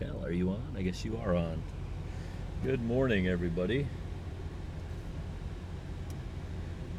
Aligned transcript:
tell. 0.00 0.24
Are 0.24 0.30
you 0.30 0.50
on? 0.50 0.62
I 0.76 0.82
guess 0.82 1.04
you 1.04 1.18
are 1.24 1.34
on. 1.34 1.62
Good 2.62 2.82
morning, 2.82 3.26
everybody. 3.26 3.86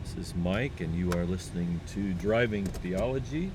This 0.04 0.28
is 0.28 0.36
Mike, 0.36 0.82
and 0.82 0.94
you 0.96 1.12
are 1.14 1.24
listening 1.24 1.80
to 1.94 2.14
Driving 2.14 2.66
Theology. 2.66 3.52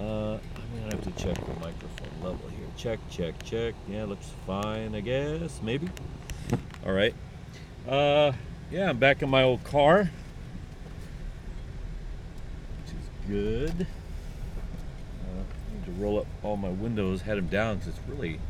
Uh, 0.00 0.34
I'm 0.34 0.40
gonna 0.80 0.96
have 0.96 1.02
to 1.04 1.22
check 1.22 1.36
the 1.36 1.54
microphone 1.60 2.22
level 2.22 2.48
here. 2.48 2.66
Check, 2.76 2.98
check, 3.10 3.40
check. 3.44 3.74
Yeah, 3.88 4.04
looks 4.04 4.30
fine, 4.46 4.94
I 4.94 5.00
guess. 5.00 5.60
Maybe. 5.62 5.88
All 6.84 6.92
right. 6.92 7.14
Uh, 7.88 8.32
yeah, 8.70 8.90
I'm 8.90 8.98
back 8.98 9.22
in 9.22 9.30
my 9.30 9.42
old 9.42 9.62
car, 9.64 10.10
which 12.78 12.94
is 12.94 13.28
good. 13.28 13.86
Uh, 15.22 15.42
need 15.72 15.84
to 15.84 16.02
roll 16.02 16.18
up 16.18 16.26
all 16.42 16.47
my 16.58 16.68
windows, 16.68 17.22
had 17.22 17.38
them 17.38 17.46
down 17.46 17.76
because 17.76 17.94
it's 17.94 18.08
really 18.08 18.40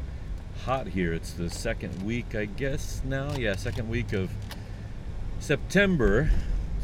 hot 0.65 0.89
here. 0.89 1.13
It's 1.13 1.33
the 1.33 1.51
second 1.51 2.03
week, 2.03 2.35
I 2.35 2.47
guess, 2.47 3.03
now. 3.05 3.35
Yeah, 3.35 3.57
second 3.57 3.89
week 3.89 4.13
of 4.13 4.31
September. 5.39 6.31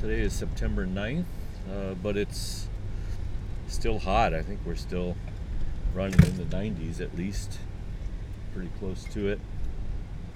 Today 0.00 0.20
is 0.20 0.32
September 0.32 0.86
9th, 0.86 1.24
uh, 1.70 1.94
but 2.02 2.16
it's 2.16 2.68
still 3.68 3.98
hot. 3.98 4.34
I 4.34 4.42
think 4.42 4.60
we're 4.64 4.76
still 4.76 5.16
running 5.94 6.22
in 6.22 6.36
the 6.36 6.44
90s 6.44 7.00
at 7.00 7.16
least. 7.16 7.58
Pretty 8.52 8.70
close 8.78 9.04
to 9.04 9.28
it. 9.28 9.40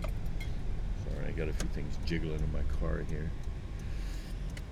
Sorry, 0.03 1.27
I 1.27 1.31
got 1.33 1.49
a 1.49 1.53
few 1.53 1.69
things 1.71 1.97
jiggling 2.05 2.41
in 2.41 2.53
my 2.53 2.63
car 2.81 3.05
here. 3.09 3.31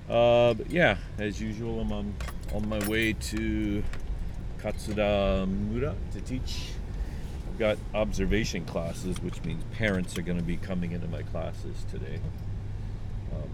Uh, 0.09 0.55
but 0.55 0.71
yeah, 0.71 0.97
as 1.19 1.41
usual, 1.41 1.81
I'm 1.81 1.93
on, 1.93 2.15
on 2.55 2.69
my 2.69 2.87
way 2.89 3.12
to 3.12 3.83
Katsuda 4.62 5.47
Mura 5.49 5.95
to 6.12 6.21
teach. 6.21 6.71
I've 7.49 7.59
got 7.59 7.79
observation 7.95 8.65
classes, 8.65 9.21
which 9.23 9.43
means 9.45 9.65
parents 9.73 10.19
are 10.19 10.23
going 10.23 10.39
to 10.39 10.45
be 10.45 10.57
coming 10.57 10.93
into 10.93 11.09
my 11.09 11.23
classes 11.23 11.85
today. 11.91 12.21
Um, 13.33 13.49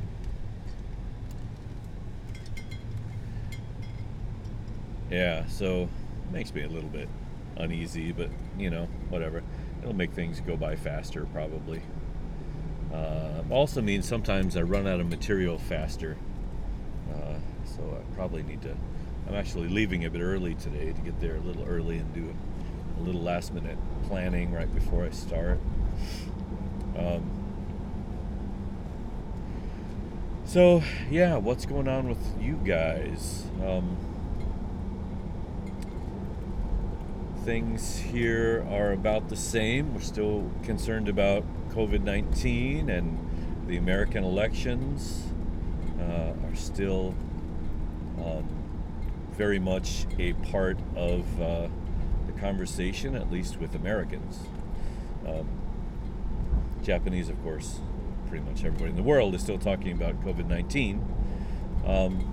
yeah, 5.11 5.47
so 5.47 5.89
makes 6.33 6.53
me 6.55 6.63
a 6.63 6.69
little 6.69 6.89
bit 6.89 7.09
uneasy, 7.57 8.13
but 8.13 8.31
you 8.59 8.71
know, 8.71 8.89
whatever. 9.09 9.43
It'll 9.83 9.95
make 9.95 10.13
things 10.13 10.41
go 10.41 10.57
by 10.57 10.77
faster, 10.77 11.27
probably. 11.33 11.83
Uh, 12.93 13.43
also 13.51 13.81
means 13.81 14.07
sometimes 14.07 14.57
I 14.57 14.63
run 14.63 14.87
out 14.87 15.01
of 15.01 15.09
material 15.09 15.59
faster. 15.59 16.17
Uh, 17.13 17.35
so 17.65 17.83
I 17.83 18.15
probably 18.15 18.43
need 18.43 18.63
to. 18.63 18.77
I'm 19.29 19.35
actually 19.35 19.69
leaving 19.69 20.05
a 20.05 20.11
bit 20.11 20.21
early 20.21 20.55
today 20.55 20.93
to 20.93 21.01
get 21.01 21.21
there 21.21 21.37
a 21.37 21.41
little 21.41 21.65
early 21.65 21.99
and 21.99 22.13
do 22.15 22.35
a, 22.99 23.03
little 23.03 23.23
last 23.23 23.53
minute 23.53 23.79
planning 24.07 24.53
right 24.53 24.73
before 24.73 25.05
I 25.05 25.11
start. 25.11 25.59
Um, 26.97 27.31
so 30.45 30.83
yeah, 31.11 31.37
what's 31.37 31.67
going 31.67 31.89
on 31.89 32.09
with 32.09 32.41
you 32.41 32.61
guys? 32.65 33.45
Um, 33.65 33.97
things 37.45 37.99
here 37.99 38.65
are 38.71 38.93
about 38.93 39.29
the 39.29 39.37
same. 39.37 39.95
We're 39.95 40.01
still 40.01 40.49
concerned 40.63 41.09
about 41.09 41.45
COVID 41.71 42.03
19 42.03 42.89
and 42.89 43.67
the 43.67 43.77
American 43.77 44.23
elections 44.23 45.25
uh, 45.99 46.33
are 46.45 46.55
still 46.55 47.15
um, 48.19 48.62
very 49.33 49.59
much 49.59 50.07
a 50.19 50.33
part 50.35 50.79
of 50.95 51.41
uh, 51.41 51.69
the 52.27 52.33
conversation, 52.41 53.15
at 53.15 53.31
least 53.31 53.59
with 53.59 53.75
Americans. 53.75 54.41
Um, 55.27 55.49
Japanese, 56.83 57.29
of 57.29 57.43
course, 57.43 57.81
pretty 58.29 58.45
much 58.45 58.65
everybody 58.65 58.91
in 58.91 58.97
the 58.97 59.03
world 59.03 59.35
is 59.35 59.43
still 59.43 59.59
talking 59.59 59.93
about 59.93 60.23
COVID 60.25 60.47
19. 60.47 61.05
Um, 61.87 62.33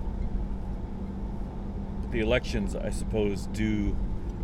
the 2.10 2.20
elections, 2.20 2.74
I 2.74 2.90
suppose, 2.90 3.46
do 3.46 3.96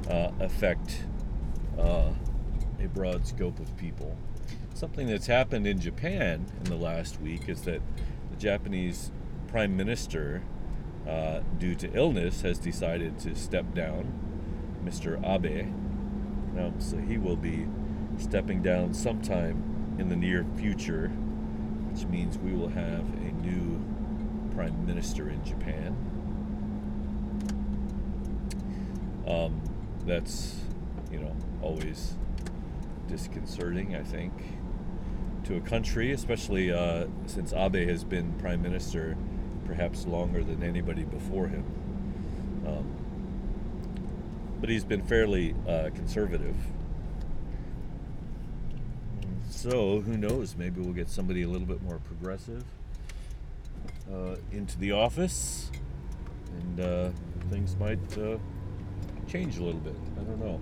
uh, 0.08 0.30
affect 0.40 1.04
uh, 1.78 2.10
a 2.80 2.88
broad 2.88 3.26
scope 3.26 3.58
of 3.58 3.76
people. 3.76 4.16
Something 4.74 5.06
that's 5.08 5.26
happened 5.26 5.66
in 5.66 5.80
Japan 5.80 6.46
in 6.58 6.64
the 6.64 6.76
last 6.76 7.20
week 7.20 7.48
is 7.48 7.62
that 7.62 7.80
the 8.30 8.36
Japanese 8.36 9.10
prime 9.48 9.76
minister, 9.76 10.42
uh, 11.08 11.40
due 11.58 11.74
to 11.76 11.92
illness, 11.94 12.42
has 12.42 12.58
decided 12.58 13.18
to 13.20 13.34
step 13.34 13.74
down, 13.74 14.12
Mr. 14.84 15.16
Abe. 15.24 15.72
Now, 16.54 16.72
so 16.78 16.98
he 16.98 17.18
will 17.18 17.36
be 17.36 17.66
stepping 18.18 18.62
down 18.62 18.94
sometime 18.94 19.96
in 19.98 20.08
the 20.08 20.16
near 20.16 20.44
future, 20.56 21.08
which 21.90 22.06
means 22.06 22.38
we 22.38 22.52
will 22.52 22.68
have 22.68 23.00
a 23.00 23.32
new 23.42 23.84
prime 24.54 24.86
minister 24.86 25.28
in 25.28 25.44
Japan. 25.44 25.96
Um, 29.26 29.60
that's 30.06 30.56
you 31.10 31.18
know 31.18 31.34
always 31.62 32.14
disconcerting 33.08 33.94
i 33.94 34.02
think 34.02 34.32
to 35.44 35.56
a 35.56 35.60
country 35.60 36.12
especially 36.12 36.72
uh, 36.72 37.06
since 37.26 37.52
abe 37.52 37.88
has 37.88 38.04
been 38.04 38.32
prime 38.34 38.62
minister 38.62 39.16
perhaps 39.66 40.06
longer 40.06 40.42
than 40.42 40.62
anybody 40.62 41.04
before 41.04 41.48
him 41.48 41.64
um, 42.66 42.86
but 44.60 44.68
he's 44.68 44.84
been 44.84 45.02
fairly 45.02 45.54
uh, 45.68 45.90
conservative 45.94 46.56
so 49.50 50.00
who 50.00 50.16
knows 50.16 50.56
maybe 50.56 50.80
we'll 50.80 50.92
get 50.92 51.08
somebody 51.08 51.42
a 51.42 51.48
little 51.48 51.66
bit 51.66 51.82
more 51.82 51.98
progressive 51.98 52.64
uh, 54.12 54.36
into 54.52 54.78
the 54.78 54.92
office 54.92 55.70
and 56.58 56.80
uh, 56.80 57.10
things 57.50 57.76
might 57.76 58.18
uh, 58.18 58.36
change 59.28 59.58
a 59.58 59.62
little 59.62 59.80
bit. 59.80 59.96
I 60.18 60.22
don't 60.22 60.38
know. 60.38 60.60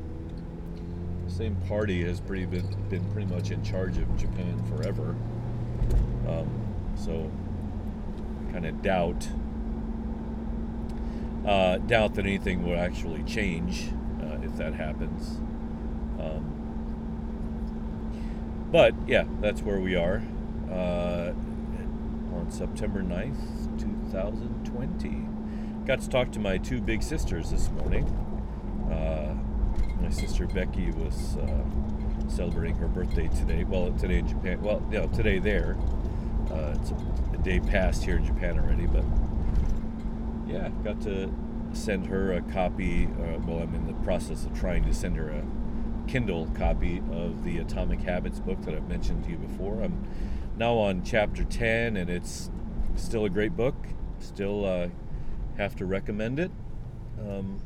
The 1.26 1.32
same 1.32 1.56
party 1.68 2.04
has 2.04 2.20
pretty 2.20 2.46
been 2.46 2.66
been 2.88 3.04
pretty 3.12 3.32
much 3.32 3.50
in 3.50 3.62
charge 3.62 3.98
of 3.98 4.16
Japan 4.16 4.62
forever. 4.64 5.16
Um, 6.28 6.48
so, 6.96 7.30
kind 8.54 8.66
of 8.66 8.80
doubt 8.82 9.28
uh, 11.44 11.78
doubt 11.78 12.14
that 12.14 12.24
anything 12.24 12.62
will 12.62 12.78
actually 12.78 13.22
change 13.24 13.88
uh, 14.22 14.38
if 14.42 14.56
that 14.56 14.74
happens. 14.74 15.40
Um, 16.20 16.52
but 18.70 18.94
yeah, 19.08 19.24
that's 19.40 19.60
where 19.60 19.80
we 19.80 19.96
are 19.96 20.22
uh, 20.70 21.32
on 22.32 22.46
September 22.48 23.02
9th, 23.02 23.78
2020. 23.78 25.26
Got 25.84 26.00
to 26.00 26.08
talk 26.08 26.30
to 26.32 26.38
my 26.38 26.56
two 26.56 26.80
big 26.80 27.02
sisters 27.02 27.50
this 27.50 27.68
morning. 27.70 28.06
Uh, 28.90 29.34
my 30.00 30.10
sister 30.10 30.46
Becky 30.46 30.92
was 30.92 31.36
uh, 31.38 31.64
celebrating 32.28 32.76
her 32.76 32.86
birthday 32.86 33.26
today. 33.28 33.64
Well, 33.64 33.92
today 33.98 34.20
in 34.20 34.28
Japan. 34.28 34.62
Well, 34.62 34.80
you 34.92 35.00
know, 35.00 35.08
today 35.08 35.40
there. 35.40 35.76
Uh, 36.50 36.76
it's 36.80 36.92
day 37.44 37.60
passed 37.60 38.04
here 38.04 38.16
in 38.16 38.24
Japan 38.24 38.58
already, 38.58 38.86
but 38.86 39.04
yeah, 40.46 40.70
got 40.82 41.00
to 41.02 41.30
send 41.72 42.06
her 42.06 42.32
a 42.32 42.40
copy. 42.40 43.06
Uh, 43.06 43.38
well, 43.46 43.58
I'm 43.58 43.74
in 43.74 43.86
the 43.86 43.92
process 44.02 44.46
of 44.46 44.58
trying 44.58 44.84
to 44.86 44.94
send 44.94 45.16
her 45.16 45.28
a 45.28 45.44
Kindle 46.10 46.46
copy 46.54 47.02
of 47.12 47.44
the 47.44 47.58
Atomic 47.58 48.00
Habits 48.00 48.40
book 48.40 48.62
that 48.62 48.74
I've 48.74 48.88
mentioned 48.88 49.24
to 49.24 49.30
you 49.30 49.36
before. 49.36 49.82
I'm 49.82 50.08
now 50.56 50.74
on 50.74 51.02
chapter 51.04 51.44
10, 51.44 51.96
and 51.96 52.08
it's 52.08 52.50
still 52.96 53.24
a 53.24 53.30
great 53.30 53.56
book. 53.56 53.74
Still 54.20 54.64
uh, 54.64 54.88
have 55.58 55.76
to 55.76 55.84
recommend 55.84 56.40
it. 56.40 56.50
Um, 57.20 57.60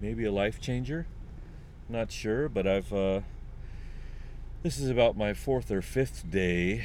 maybe 0.00 0.24
a 0.24 0.32
life 0.32 0.60
changer. 0.60 1.06
Not 1.88 2.12
sure, 2.12 2.48
but 2.48 2.66
I've. 2.66 2.92
Uh, 2.92 3.20
this 4.62 4.78
is 4.78 4.90
about 4.90 5.16
my 5.16 5.32
fourth 5.32 5.70
or 5.70 5.80
fifth 5.80 6.28
day 6.28 6.84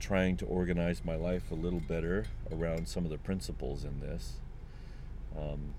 trying 0.00 0.36
to 0.38 0.46
organize 0.46 1.04
my 1.04 1.14
life 1.14 1.50
a 1.50 1.54
little 1.54 1.80
better 1.80 2.26
around 2.50 2.88
some 2.88 3.04
of 3.04 3.10
the 3.10 3.18
principles 3.18 3.84
in 3.84 4.00
this. 4.00 4.40
Um, 5.38 5.74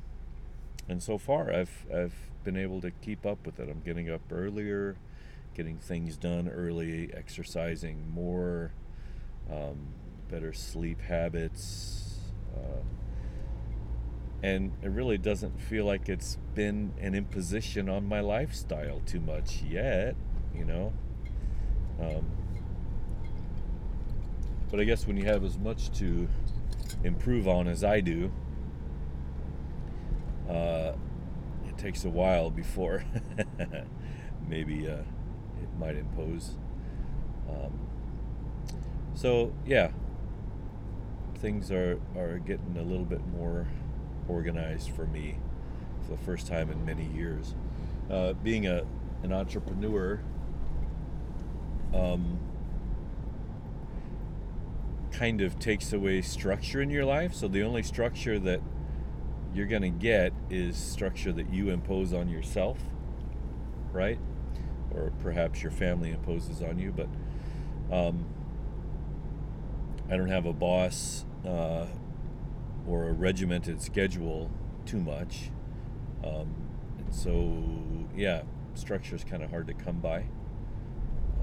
and 0.87 1.03
so 1.03 1.17
far, 1.17 1.51
I've 1.51 1.85
I've 1.93 2.15
been 2.43 2.57
able 2.57 2.81
to 2.81 2.91
keep 2.91 3.25
up 3.25 3.45
with 3.45 3.59
it. 3.59 3.69
I'm 3.69 3.81
getting 3.81 4.09
up 4.09 4.21
earlier, 4.31 4.95
getting 5.53 5.77
things 5.77 6.17
done 6.17 6.47
early, 6.47 7.11
exercising 7.13 8.09
more, 8.13 8.71
um, 9.51 9.93
better 10.29 10.53
sleep 10.53 11.01
habits. 11.01 12.19
Uh, 12.55 12.81
and 14.43 14.71
it 14.81 14.89
really 14.89 15.17
doesn't 15.17 15.61
feel 15.61 15.85
like 15.85 16.09
it's 16.09 16.37
been 16.55 16.93
an 16.99 17.13
imposition 17.13 17.87
on 17.87 18.07
my 18.07 18.21
lifestyle 18.21 19.01
too 19.05 19.19
much 19.19 19.61
yet, 19.61 20.15
you 20.55 20.65
know. 20.65 20.93
Um, 21.99 22.25
but 24.71 24.79
I 24.79 24.85
guess 24.85 25.05
when 25.05 25.17
you 25.17 25.25
have 25.25 25.43
as 25.43 25.57
much 25.57 25.91
to 25.99 26.29
improve 27.03 27.47
on 27.47 27.67
as 27.67 27.83
I 27.83 27.99
do, 27.99 28.31
uh, 30.49 30.93
it 31.67 31.77
takes 31.77 32.05
a 32.05 32.09
while 32.09 32.49
before 32.49 33.03
maybe 34.47 34.87
uh, 34.87 35.01
it 35.61 35.69
might 35.77 35.97
impose. 35.97 36.55
Um, 37.49 37.79
so 39.13 39.53
yeah, 39.65 39.91
things 41.35 41.69
are 41.69 41.99
are 42.15 42.39
getting 42.39 42.77
a 42.77 42.83
little 42.83 43.05
bit 43.05 43.25
more 43.27 43.67
organized 44.29 44.91
for 44.91 45.05
me 45.05 45.37
for 46.05 46.11
the 46.11 46.23
first 46.23 46.47
time 46.47 46.71
in 46.71 46.85
many 46.85 47.05
years. 47.07 47.55
Uh, 48.09 48.33
being 48.33 48.67
a 48.67 48.85
an 49.23 49.33
entrepreneur. 49.33 50.21
Um, 51.93 52.39
kind 55.21 55.41
of 55.41 55.59
takes 55.59 55.93
away 55.93 56.19
structure 56.19 56.81
in 56.81 56.89
your 56.89 57.05
life. 57.05 57.31
So 57.31 57.47
the 57.47 57.61
only 57.61 57.83
structure 57.83 58.39
that 58.39 58.59
you're 59.53 59.67
going 59.67 59.83
to 59.83 59.89
get 59.89 60.33
is 60.49 60.75
structure 60.75 61.31
that 61.33 61.53
you 61.53 61.69
impose 61.69 62.11
on 62.11 62.27
yourself, 62.27 62.79
right? 63.91 64.17
Or 64.95 65.13
perhaps 65.19 65.61
your 65.61 65.71
family 65.71 66.09
imposes 66.09 66.63
on 66.63 66.79
you. 66.79 66.91
But 66.91 67.07
um, 67.95 68.25
I 70.09 70.17
don't 70.17 70.29
have 70.29 70.47
a 70.47 70.53
boss 70.53 71.23
uh, 71.45 71.85
or 72.87 73.09
a 73.09 73.13
regimented 73.13 73.79
schedule 73.79 74.49
too 74.87 75.01
much. 75.01 75.51
Um, 76.23 76.55
and 76.97 77.13
so, 77.13 77.63
yeah, 78.15 78.41
structure 78.73 79.15
is 79.15 79.23
kind 79.23 79.43
of 79.43 79.51
hard 79.51 79.67
to 79.67 79.75
come 79.75 79.99
by. 79.99 80.25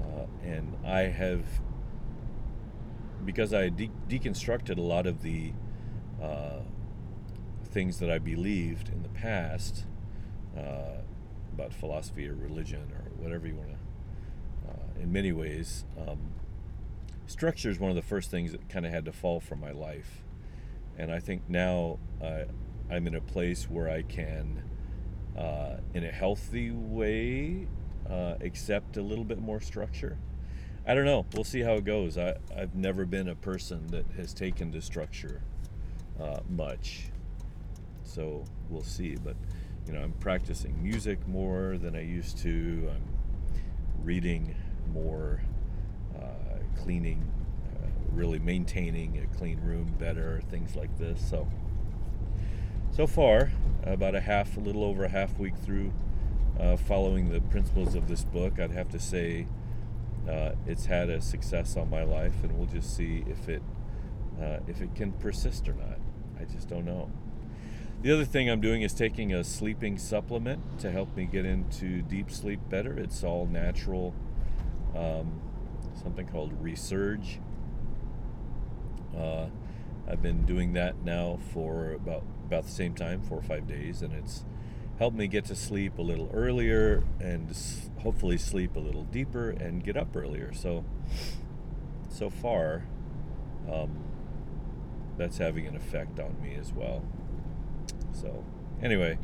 Uh, 0.01 0.25
and 0.43 0.75
I 0.85 1.03
have 1.03 1.45
because 3.25 3.53
I 3.53 3.69
de- 3.69 3.91
deconstructed 4.07 4.77
a 4.77 4.81
lot 4.81 5.05
of 5.05 5.21
the 5.21 5.53
uh, 6.21 6.59
things 7.65 7.99
that 7.99 8.09
I 8.09 8.17
believed 8.17 8.89
in 8.89 9.03
the 9.03 9.09
past 9.09 9.85
uh, 10.57 11.01
about 11.53 11.73
philosophy 11.73 12.27
or 12.27 12.33
religion 12.33 12.91
or 12.93 13.11
whatever 13.21 13.47
you 13.47 13.55
want 13.55 13.69
to, 13.69 14.69
uh, 14.69 15.01
in 15.01 15.11
many 15.11 15.31
ways, 15.31 15.85
um, 15.97 16.19
structure 17.27 17.69
is 17.69 17.79
one 17.79 17.89
of 17.89 17.95
the 17.95 18.01
first 18.01 18.31
things 18.31 18.51
that 18.51 18.67
kind 18.69 18.85
of 18.85 18.91
had 18.91 19.05
to 19.05 19.11
fall 19.11 19.39
from 19.39 19.59
my 19.59 19.71
life. 19.71 20.23
And 20.97 21.11
I 21.11 21.19
think 21.19 21.43
now 21.47 21.99
I'm 22.91 23.07
in 23.07 23.15
a 23.15 23.21
place 23.21 23.69
where 23.69 23.89
I 23.89 24.01
can, 24.01 24.63
uh, 25.37 25.77
in 25.93 26.03
a 26.03 26.11
healthy 26.11 26.71
way, 26.71 27.67
uh, 28.09 28.35
accept 28.41 28.97
a 28.97 29.01
little 29.01 29.23
bit 29.23 29.39
more 29.39 29.61
structure 29.61 30.17
I 30.89 30.95
don't 30.95 31.05
know. 31.05 31.23
We'll 31.35 31.43
see 31.43 31.59
how 31.59 31.73
it 31.73 31.85
goes. 31.85 32.17
I, 32.17 32.33
I've 32.57 32.73
never 32.73 33.05
been 33.05 33.27
a 33.27 33.35
person 33.35 33.85
that 33.89 34.05
has 34.17 34.33
taken 34.33 34.71
to 34.71 34.81
structure 34.81 35.43
uh, 36.19 36.39
much. 36.49 37.11
So 38.03 38.43
we'll 38.71 38.81
see. 38.81 39.15
But, 39.15 39.35
you 39.85 39.93
know, 39.93 40.01
I'm 40.01 40.13
practicing 40.13 40.81
music 40.81 41.27
more 41.27 41.77
than 41.77 41.95
I 41.95 42.01
used 42.01 42.39
to. 42.39 42.89
I'm 42.91 43.03
reading 44.03 44.55
more, 44.91 45.43
uh, 46.17 46.57
cleaning, 46.81 47.23
uh, 47.75 47.85
really 48.11 48.39
maintaining 48.39 49.19
a 49.19 49.37
clean 49.37 49.61
room 49.61 49.93
better, 49.99 50.41
things 50.49 50.75
like 50.75 50.97
this. 50.97 51.21
So, 51.29 51.47
so 52.89 53.05
far, 53.05 53.51
about 53.83 54.15
a 54.15 54.21
half, 54.21 54.57
a 54.57 54.59
little 54.59 54.83
over 54.83 55.03
a 55.03 55.09
half 55.09 55.37
week 55.37 55.55
through 55.55 55.93
uh, 56.59 56.77
following 56.77 57.29
the 57.29 57.41
principles 57.41 57.93
of 57.93 58.07
this 58.07 58.23
book, 58.23 58.59
I'd 58.59 58.71
have 58.71 58.89
to 58.89 58.99
say 58.99 59.45
uh, 60.27 60.51
it's 60.65 60.85
had 60.85 61.09
a 61.09 61.21
success 61.21 61.77
on 61.77 61.89
my 61.89 62.03
life, 62.03 62.43
and 62.43 62.57
we'll 62.57 62.67
just 62.67 62.95
see 62.95 63.23
if 63.27 63.47
it 63.49 63.61
uh, 64.41 64.59
if 64.67 64.81
it 64.81 64.95
can 64.95 65.11
persist 65.13 65.67
or 65.67 65.73
not. 65.73 65.99
I 66.39 66.45
just 66.45 66.69
don't 66.69 66.85
know. 66.85 67.11
The 68.01 68.13
other 68.13 68.23
thing 68.23 68.49
I'm 68.49 68.61
doing 68.61 68.81
is 68.81 68.93
taking 68.93 69.33
a 69.33 69.43
sleeping 69.43 69.97
supplement 69.97 70.79
to 70.79 70.91
help 70.91 71.15
me 71.17 71.25
get 71.25 71.45
into 71.45 72.01
deep 72.01 72.31
sleep 72.31 72.61
better. 72.69 72.97
It's 72.97 73.23
all 73.25 73.45
natural, 73.45 74.15
um, 74.95 75.41
something 76.01 76.25
called 76.25 76.63
Resurge. 76.63 77.39
Uh, 79.17 79.47
I've 80.07 80.21
been 80.21 80.45
doing 80.45 80.73
that 80.73 81.03
now 81.03 81.39
for 81.53 81.91
about 81.91 82.23
about 82.45 82.63
the 82.63 82.71
same 82.71 82.95
time, 82.95 83.21
four 83.21 83.37
or 83.37 83.43
five 83.43 83.67
days, 83.67 84.01
and 84.01 84.13
it's 84.13 84.45
help 84.99 85.13
me 85.13 85.27
get 85.27 85.45
to 85.45 85.55
sleep 85.55 85.97
a 85.97 86.01
little 86.01 86.29
earlier 86.33 87.05
and 87.21 87.57
hopefully 87.99 88.37
sleep 88.37 88.75
a 88.75 88.79
little 88.79 89.05
deeper 89.05 89.49
and 89.49 89.81
get 89.81 89.95
up 89.95 90.13
earlier. 90.13 90.53
So, 90.53 90.83
so 92.09 92.29
far, 92.29 92.83
um, 93.71 94.03
that's 95.17 95.37
having 95.37 95.65
an 95.65 95.75
effect 95.77 96.19
on 96.19 96.35
me 96.41 96.53
as 96.59 96.73
well. 96.73 97.01
So, 98.11 98.43
anyway, 98.83 99.17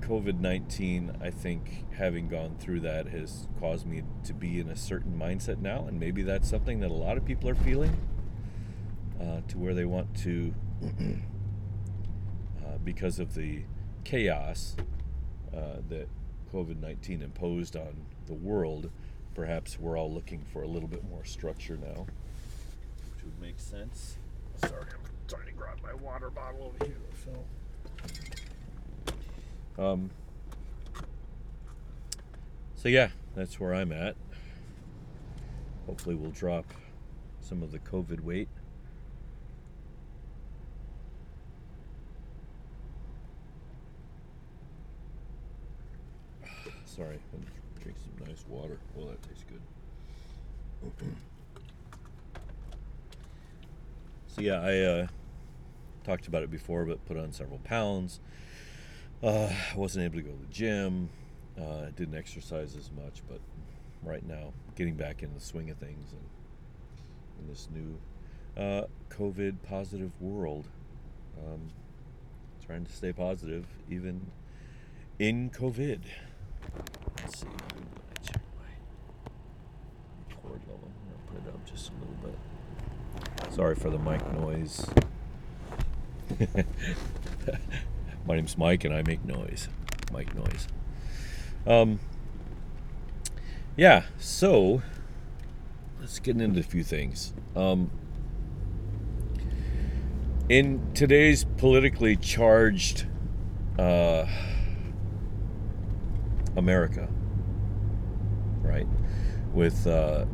COVID 0.00 0.40
19, 0.40 1.18
I 1.20 1.28
think 1.28 1.84
having 1.92 2.28
gone 2.28 2.56
through 2.58 2.80
that 2.80 3.08
has 3.08 3.46
caused 3.60 3.86
me 3.86 4.04
to 4.24 4.32
be 4.32 4.58
in 4.58 4.70
a 4.70 4.76
certain 4.76 5.18
mindset 5.18 5.60
now, 5.60 5.84
and 5.86 6.00
maybe 6.00 6.22
that's 6.22 6.48
something 6.48 6.80
that 6.80 6.90
a 6.90 6.94
lot 6.94 7.18
of 7.18 7.26
people 7.26 7.50
are 7.50 7.54
feeling 7.54 7.94
uh, 9.20 9.42
to 9.48 9.58
where 9.58 9.74
they 9.74 9.84
want 9.84 10.16
to, 10.22 10.54
uh, 12.64 12.78
because 12.82 13.18
of 13.18 13.34
the 13.34 13.64
chaos 14.04 14.76
uh, 15.54 15.80
that 15.88 16.08
COVID 16.52 16.80
19 16.80 17.22
imposed 17.22 17.76
on 17.76 18.06
the 18.26 18.34
world, 18.34 18.90
perhaps 19.34 19.78
we're 19.78 19.98
all 19.98 20.12
looking 20.12 20.44
for 20.52 20.62
a 20.62 20.68
little 20.68 20.88
bit 20.88 21.08
more 21.08 21.24
structure 21.24 21.76
now, 21.76 22.06
which 23.14 23.24
would 23.24 23.40
make 23.40 23.58
sense. 23.58 24.16
Sorry, 24.56 24.72
I'm 24.74 25.10
trying 25.28 25.46
to 25.46 25.52
grab 25.52 25.78
my 25.82 25.94
water 25.94 26.30
bottle 26.30 26.72
over 26.74 26.84
here, 26.84 26.96
Phil. 27.14 27.44
Um, 29.84 30.10
so, 32.76 32.88
yeah, 32.88 33.08
that's 33.34 33.58
where 33.58 33.74
I'm 33.74 33.92
at. 33.92 34.14
Hopefully, 35.86 36.14
we'll 36.14 36.30
drop 36.30 36.66
some 37.40 37.62
of 37.62 37.72
the 37.72 37.78
COVID 37.78 38.20
weight. 38.20 38.48
Sorry, 46.94 47.18
I'm 47.32 47.44
drink 47.82 47.96
some 47.98 48.28
nice 48.28 48.44
water. 48.48 48.78
Well, 48.94 49.08
that 49.08 49.20
tastes 49.22 49.44
good. 49.48 49.60
so 54.28 54.40
yeah, 54.40 54.60
I 54.60 54.78
uh, 54.78 55.06
talked 56.04 56.28
about 56.28 56.44
it 56.44 56.52
before, 56.52 56.84
but 56.84 57.04
put 57.04 57.16
on 57.16 57.32
several 57.32 57.58
pounds. 57.64 58.20
Uh, 59.24 59.50
I 59.72 59.76
wasn't 59.76 60.04
able 60.04 60.18
to 60.18 60.22
go 60.22 60.30
to 60.30 60.38
the 60.38 60.52
gym. 60.52 61.08
Uh, 61.58 61.86
didn't 61.96 62.14
exercise 62.14 62.76
as 62.76 62.92
much, 62.92 63.22
but 63.28 63.40
right 64.04 64.24
now, 64.24 64.52
getting 64.76 64.94
back 64.94 65.24
in 65.24 65.34
the 65.34 65.40
swing 65.40 65.70
of 65.70 65.78
things 65.78 66.12
and 66.12 66.20
in 67.40 67.48
this 67.48 67.68
new 67.74 67.98
uh, 68.56 68.86
COVID 69.10 69.56
positive 69.68 70.12
world. 70.20 70.68
Um, 71.44 71.70
trying 72.64 72.84
to 72.84 72.92
stay 72.92 73.12
positive 73.12 73.66
even 73.90 74.30
in 75.18 75.50
COVID. 75.50 76.00
Let's 77.18 77.40
see. 77.40 77.46
Record 80.28 80.60
level. 80.66 80.90
I'll 81.10 81.32
put 81.32 81.46
it 81.46 81.48
up 81.48 81.64
just 81.66 81.90
a 81.90 81.94
little 82.00 82.16
bit. 82.22 83.52
Sorry 83.52 83.74
for 83.74 83.90
the 83.90 83.98
mic 83.98 84.32
noise. 84.32 84.86
my 88.26 88.34
name's 88.36 88.58
Mike 88.58 88.84
and 88.84 88.94
I 88.94 89.02
make 89.02 89.24
noise. 89.24 89.68
Mic 90.12 90.34
noise. 90.34 90.68
Um, 91.66 92.00
yeah, 93.76 94.04
so 94.18 94.82
let's 96.00 96.18
get 96.18 96.40
into 96.40 96.60
a 96.60 96.62
few 96.62 96.84
things. 96.84 97.32
Um, 97.56 97.90
in 100.48 100.92
today's 100.94 101.44
politically 101.44 102.16
charged 102.16 103.06
uh, 103.78 104.26
America, 106.56 107.08
right? 108.62 108.86
With 109.52 109.86
uh, 109.86 110.26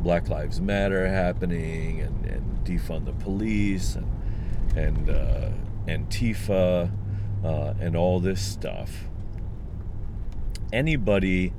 Black 0.00 0.28
Lives 0.28 0.60
Matter 0.60 1.08
happening 1.08 2.00
and, 2.00 2.24
and 2.26 2.64
defund 2.64 3.06
the 3.06 3.12
police 3.12 3.94
and 3.94 4.10
and 4.76 5.08
uh, 5.08 5.50
Antifa 5.86 6.90
uh, 7.44 7.74
and 7.80 7.96
all 7.96 8.20
this 8.20 8.40
stuff. 8.40 9.08
Anybody 10.72 11.52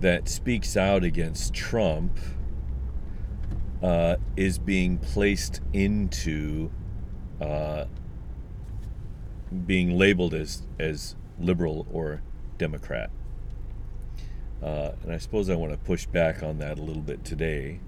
that 0.00 0.28
speaks 0.28 0.76
out 0.76 1.04
against 1.04 1.52
Trump 1.52 2.18
uh, 3.82 4.16
is 4.36 4.58
being 4.58 4.98
placed 4.98 5.60
into 5.72 6.70
uh, 7.40 7.84
being 9.66 9.96
labeled 9.96 10.34
as 10.34 10.62
as 10.78 11.16
liberal 11.38 11.86
or 11.92 12.22
Democrat. 12.58 13.10
Uh, 14.66 14.90
and 15.04 15.12
I 15.12 15.18
suppose 15.18 15.48
I 15.48 15.54
want 15.54 15.70
to 15.70 15.78
push 15.78 16.06
back 16.06 16.42
on 16.42 16.58
that 16.58 16.76
a 16.76 16.82
little 16.82 17.02
bit 17.02 17.24
today. 17.24 17.78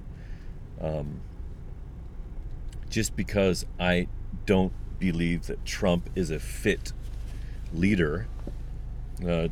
Um, 0.80 1.22
just 2.88 3.16
because 3.16 3.66
I 3.80 4.06
don't 4.46 4.72
believe 5.00 5.48
that 5.48 5.64
Trump 5.64 6.08
is 6.14 6.30
a 6.30 6.38
fit 6.38 6.92
leader 7.72 8.28
uh, 9.26 9.48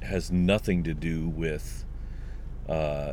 has 0.00 0.32
nothing 0.32 0.82
to 0.84 0.94
do 0.94 1.28
with 1.28 1.84
uh, 2.66 3.12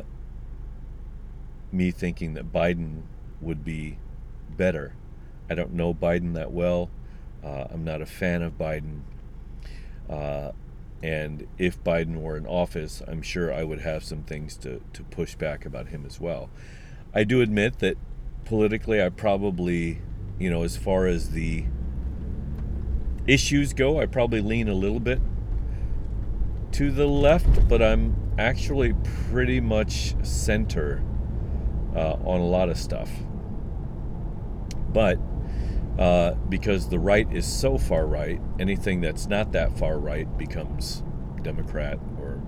me 1.70 1.90
thinking 1.90 2.32
that 2.34 2.50
Biden 2.50 3.02
would 3.42 3.66
be 3.66 3.98
better. 4.56 4.94
I 5.50 5.54
don't 5.54 5.74
know 5.74 5.92
Biden 5.92 6.32
that 6.34 6.52
well. 6.52 6.88
Uh, 7.44 7.66
I'm 7.70 7.84
not 7.84 8.00
a 8.00 8.06
fan 8.06 8.40
of 8.40 8.56
Biden. 8.56 9.00
And 11.02 11.46
if 11.58 11.82
Biden 11.84 12.20
were 12.20 12.36
in 12.36 12.46
office, 12.46 13.02
I'm 13.06 13.22
sure 13.22 13.52
I 13.52 13.62
would 13.62 13.80
have 13.80 14.02
some 14.02 14.24
things 14.24 14.56
to, 14.58 14.80
to 14.92 15.02
push 15.04 15.36
back 15.36 15.64
about 15.64 15.88
him 15.88 16.04
as 16.04 16.20
well. 16.20 16.50
I 17.14 17.24
do 17.24 17.40
admit 17.40 17.78
that 17.78 17.96
politically, 18.44 19.02
I 19.02 19.08
probably, 19.08 20.02
you 20.38 20.50
know, 20.50 20.64
as 20.64 20.76
far 20.76 21.06
as 21.06 21.30
the 21.30 21.66
issues 23.26 23.72
go, 23.72 24.00
I 24.00 24.06
probably 24.06 24.40
lean 24.40 24.68
a 24.68 24.74
little 24.74 25.00
bit 25.00 25.20
to 26.72 26.90
the 26.90 27.06
left, 27.06 27.68
but 27.68 27.80
I'm 27.80 28.16
actually 28.38 28.94
pretty 29.30 29.60
much 29.60 30.14
center 30.24 31.02
uh, 31.94 32.14
on 32.24 32.40
a 32.40 32.46
lot 32.46 32.68
of 32.68 32.78
stuff. 32.78 33.10
But 34.92 35.18
uh, 35.98 36.34
because 36.48 36.88
the 36.88 36.98
right 36.98 37.30
is 37.32 37.44
so 37.44 37.76
far 37.76 38.06
right, 38.06 38.40
anything 38.60 39.00
that's 39.00 39.26
not 39.26 39.52
that 39.52 39.76
far 39.76 39.98
right 39.98 40.38
becomes 40.38 41.02
Democrat 41.42 41.98
or 42.20 42.40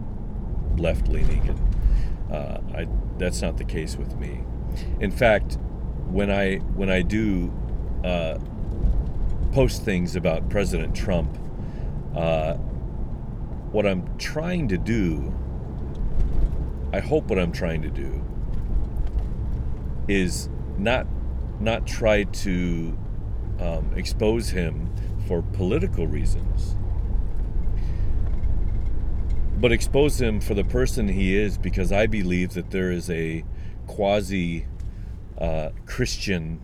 left 0.76 1.09
leaning, 1.09 1.49
and 1.49 2.33
uh, 2.33 2.61
I, 2.75 2.87
that's 3.19 3.42
not 3.42 3.57
the 3.57 3.64
case 3.64 3.97
with 3.97 4.16
me. 4.19 4.45
In 5.00 5.11
fact, 5.11 5.59
when 6.07 6.30
I 6.30 6.59
when 6.59 6.90
I 6.90 7.02
do 7.02 7.52
uh, 8.04 8.38
post 9.52 9.85
things 9.85 10.14
about 10.14 10.49
President 10.49 10.95
Trump, 10.95 11.37
uh, 12.14 12.54
what 13.73 13.85
I'm 13.85 14.16
trying 14.19 14.69
to 14.69 14.78
do, 14.78 15.35
I 16.92 17.00
hope 17.00 17.25
what 17.25 17.38
I'm 17.38 17.52
trying 17.52 17.83
to 17.83 17.90
do, 17.90 18.25
is 20.07 20.49
not 20.78 21.09
not 21.59 21.87
try 21.87 22.25
to 22.25 22.97
um, 23.61 23.93
expose 23.95 24.50
him 24.50 24.90
for 25.26 25.43
political 25.43 26.07
reasons, 26.07 26.76
but 29.59 29.71
expose 29.71 30.21
him 30.21 30.40
for 30.40 30.55
the 30.55 30.64
person 30.64 31.09
he 31.09 31.37
is 31.37 31.59
because 31.59 31.93
I 31.93 32.07
believe 32.07 32.55
that 32.55 32.71
there 32.71 32.90
is 32.90 33.11
a 33.11 33.45
quasi 33.87 34.67
uh, 35.38 35.71
Christian 35.87 36.61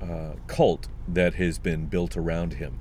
uh, 0.00 0.34
cult 0.46 0.88
that 1.08 1.34
has 1.34 1.58
been 1.58 1.86
built 1.86 2.16
around 2.16 2.54
him. 2.54 2.78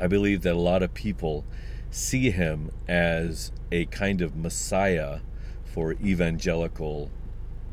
I 0.00 0.06
believe 0.06 0.42
that 0.42 0.54
a 0.54 0.58
lot 0.58 0.82
of 0.82 0.94
people 0.94 1.44
see 1.90 2.30
him 2.30 2.70
as 2.86 3.52
a 3.72 3.86
kind 3.86 4.22
of 4.22 4.36
messiah 4.36 5.20
for 5.64 5.92
evangelical 5.94 7.10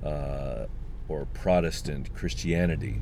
uh, 0.03 0.65
or 1.07 1.25
Protestant 1.25 2.13
Christianity 2.13 3.01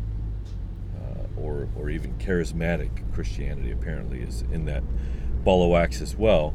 or, 1.38 1.70
or 1.78 1.90
even 1.90 2.14
charismatic 2.18 3.12
Christianity 3.14 3.72
apparently 3.72 4.22
is 4.22 4.44
in 4.52 4.66
that 4.66 4.84
ball 5.44 5.64
of 5.64 5.70
wax 5.70 6.02
as 6.02 6.16
well, 6.16 6.54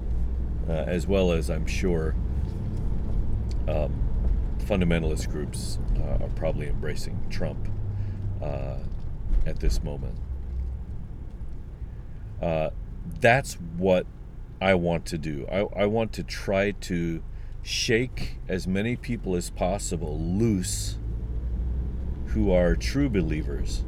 uh, 0.68 0.72
as 0.72 1.06
well 1.06 1.32
as 1.32 1.50
I'm 1.50 1.66
sure 1.66 2.14
um, 3.68 4.08
fundamentalist 4.58 5.30
groups 5.30 5.78
uh, 5.96 6.24
are 6.24 6.30
probably 6.36 6.68
embracing 6.68 7.18
Trump 7.30 7.68
uh, 8.42 8.78
at 9.46 9.60
this 9.60 9.82
moment. 9.82 10.16
Uh, 12.40 12.70
that's 13.20 13.54
what 13.54 14.06
I 14.60 14.74
want 14.74 15.06
to 15.06 15.18
do. 15.18 15.46
I, 15.50 15.82
I 15.82 15.86
want 15.86 16.12
to 16.14 16.22
try 16.22 16.72
to 16.72 17.22
shake 17.62 18.36
as 18.48 18.66
many 18.66 18.96
people 18.96 19.34
as 19.36 19.50
possible 19.50 20.18
loose 20.18 20.98
who 22.28 22.52
are 22.52 22.76
true 22.76 23.08
believers 23.08 23.84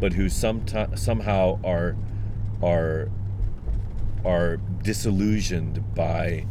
but 0.00 0.12
who 0.12 0.28
somehow 0.28 1.58
are 1.64 1.96
are 2.62 3.08
are 4.24 4.56
disillusioned 4.82 5.94
by 5.94 6.46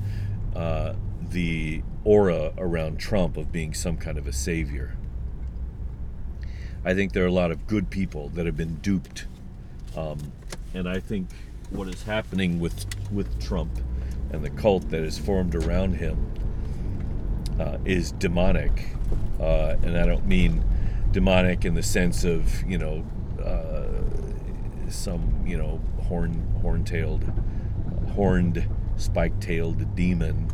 uh, 0.55 0.93
the 1.21 1.81
aura 2.03 2.53
around 2.57 2.99
Trump 2.99 3.37
of 3.37 3.51
being 3.51 3.73
some 3.73 3.97
kind 3.97 4.17
of 4.17 4.27
a 4.27 4.33
savior. 4.33 4.95
I 6.83 6.93
think 6.93 7.13
there 7.13 7.23
are 7.23 7.27
a 7.27 7.31
lot 7.31 7.51
of 7.51 7.67
good 7.67 7.89
people 7.89 8.29
that 8.29 8.45
have 8.45 8.55
been 8.55 8.75
duped, 8.75 9.25
um, 9.97 10.31
and 10.73 10.87
I 10.87 10.99
think 10.99 11.29
what 11.69 11.87
is 11.87 12.03
happening 12.03 12.59
with 12.59 12.85
with 13.11 13.41
Trump 13.43 13.71
and 14.31 14.43
the 14.43 14.49
cult 14.49 14.89
that 14.89 15.03
is 15.03 15.17
formed 15.17 15.55
around 15.55 15.95
him 15.95 16.31
uh, 17.59 17.77
is 17.85 18.11
demonic, 18.13 18.89
uh, 19.39 19.75
and 19.83 19.97
I 19.97 20.05
don't 20.05 20.27
mean 20.27 20.63
demonic 21.11 21.65
in 21.65 21.73
the 21.73 21.83
sense 21.83 22.23
of 22.23 22.63
you 22.63 22.77
know 22.77 23.05
some 24.89 25.43
you 25.45 25.57
know 25.57 25.79
horn 26.03 26.33
horn-tailed, 26.61 27.31
horned, 28.13 28.67
spike-tailed 28.97 29.95
demon 29.95 30.49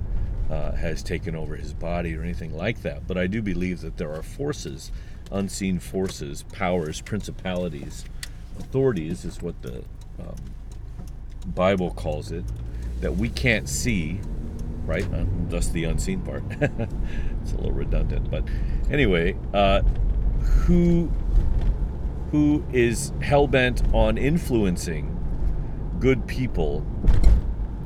uh, 0.50 0.74
has 0.74 1.02
taken 1.02 1.36
over 1.36 1.56
his 1.56 1.74
body 1.74 2.16
or 2.16 2.22
anything 2.22 2.56
like 2.56 2.82
that. 2.82 3.08
But 3.08 3.18
I 3.18 3.28
do 3.28 3.42
believe 3.42 3.82
that 3.82 3.98
there 3.98 4.12
are 4.14 4.24
forces, 4.24 4.92
unseen 5.32 5.80
forces, 5.80 6.44
powers, 6.44 7.02
principalities, 7.02 8.06
authorities 8.60 9.26
is 9.26 9.42
what 9.42 9.62
the 9.62 9.84
um, 10.20 10.36
Bible 11.48 11.92
calls 11.92 12.32
it, 12.32 12.44
that 13.00 13.16
we 13.16 13.30
can't 13.30 13.68
see, 13.68 14.20
right? 14.86 15.06
Uh, 15.14 15.26
thus 15.50 15.70
the 15.70 15.86
unseen 15.86 16.22
part. 16.22 16.44
it's 16.62 17.54
a 17.54 17.56
little 17.56 17.72
redundant, 17.72 18.30
but 18.30 18.44
anyway, 18.90 19.36
uh, 19.54 19.82
who 20.42 21.12
who 22.32 22.64
is 22.72 23.12
hell 23.22 23.48
bent 23.48 23.84
on 23.94 24.18
influencing 24.18 25.18
good 26.00 26.26
people 26.28 26.86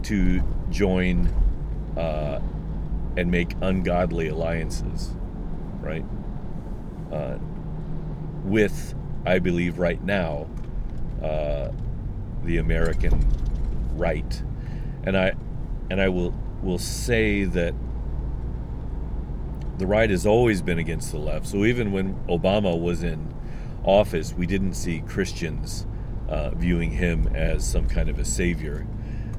to 0.04 0.42
join 0.70 1.28
uh, 1.98 2.40
and 3.18 3.32
make 3.32 3.56
ungodly 3.62 4.28
alliances, 4.28 5.12
right? 5.82 6.06
Uh, 7.12 7.38
with, 8.44 8.94
I 9.25 9.40
believe, 9.40 9.80
right 9.80 10.04
now, 10.04 10.48
uh, 11.24 11.72
the 12.44 12.58
American 12.58 13.28
right, 13.96 14.44
and 15.04 15.18
I, 15.18 15.34
and 15.90 16.00
I 16.00 16.10
will 16.10 16.34
will 16.62 16.80
say 16.80 17.44
that 17.44 17.74
the 19.78 19.86
right 19.86 20.10
has 20.10 20.25
always 20.25 20.62
been 20.62 20.80
against 20.80 21.12
the 21.12 21.18
left. 21.18 21.46
So 21.48 21.66
even 21.66 21.92
when 21.92 22.16
Obama 22.28 22.80
was 22.80 23.04
in 23.04 23.35
office, 23.86 24.34
we 24.34 24.46
didn't 24.46 24.74
see 24.74 25.00
Christians 25.01 25.86
uh, 26.27 26.50
viewing 26.51 26.92
him 26.92 27.27
as 27.36 27.65
some 27.65 27.88
kind 27.88 28.10
of 28.10 28.20
a 28.20 28.25
savior. 28.25 28.86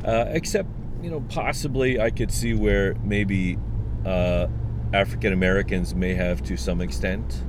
Uh, 0.05 0.26
except, 0.29 0.69
you 1.03 1.11
know, 1.11 1.21
possibly 1.29 2.00
I 2.00 2.11
could 2.11 2.31
see 2.31 2.55
where 2.55 2.95
maybe 3.03 3.59
uh, 4.05 4.47
African 4.93 5.33
Americans 5.33 5.95
may 5.95 6.15
have 6.15 6.43
to 6.45 6.57
some 6.57 6.81
extent. 6.81 7.43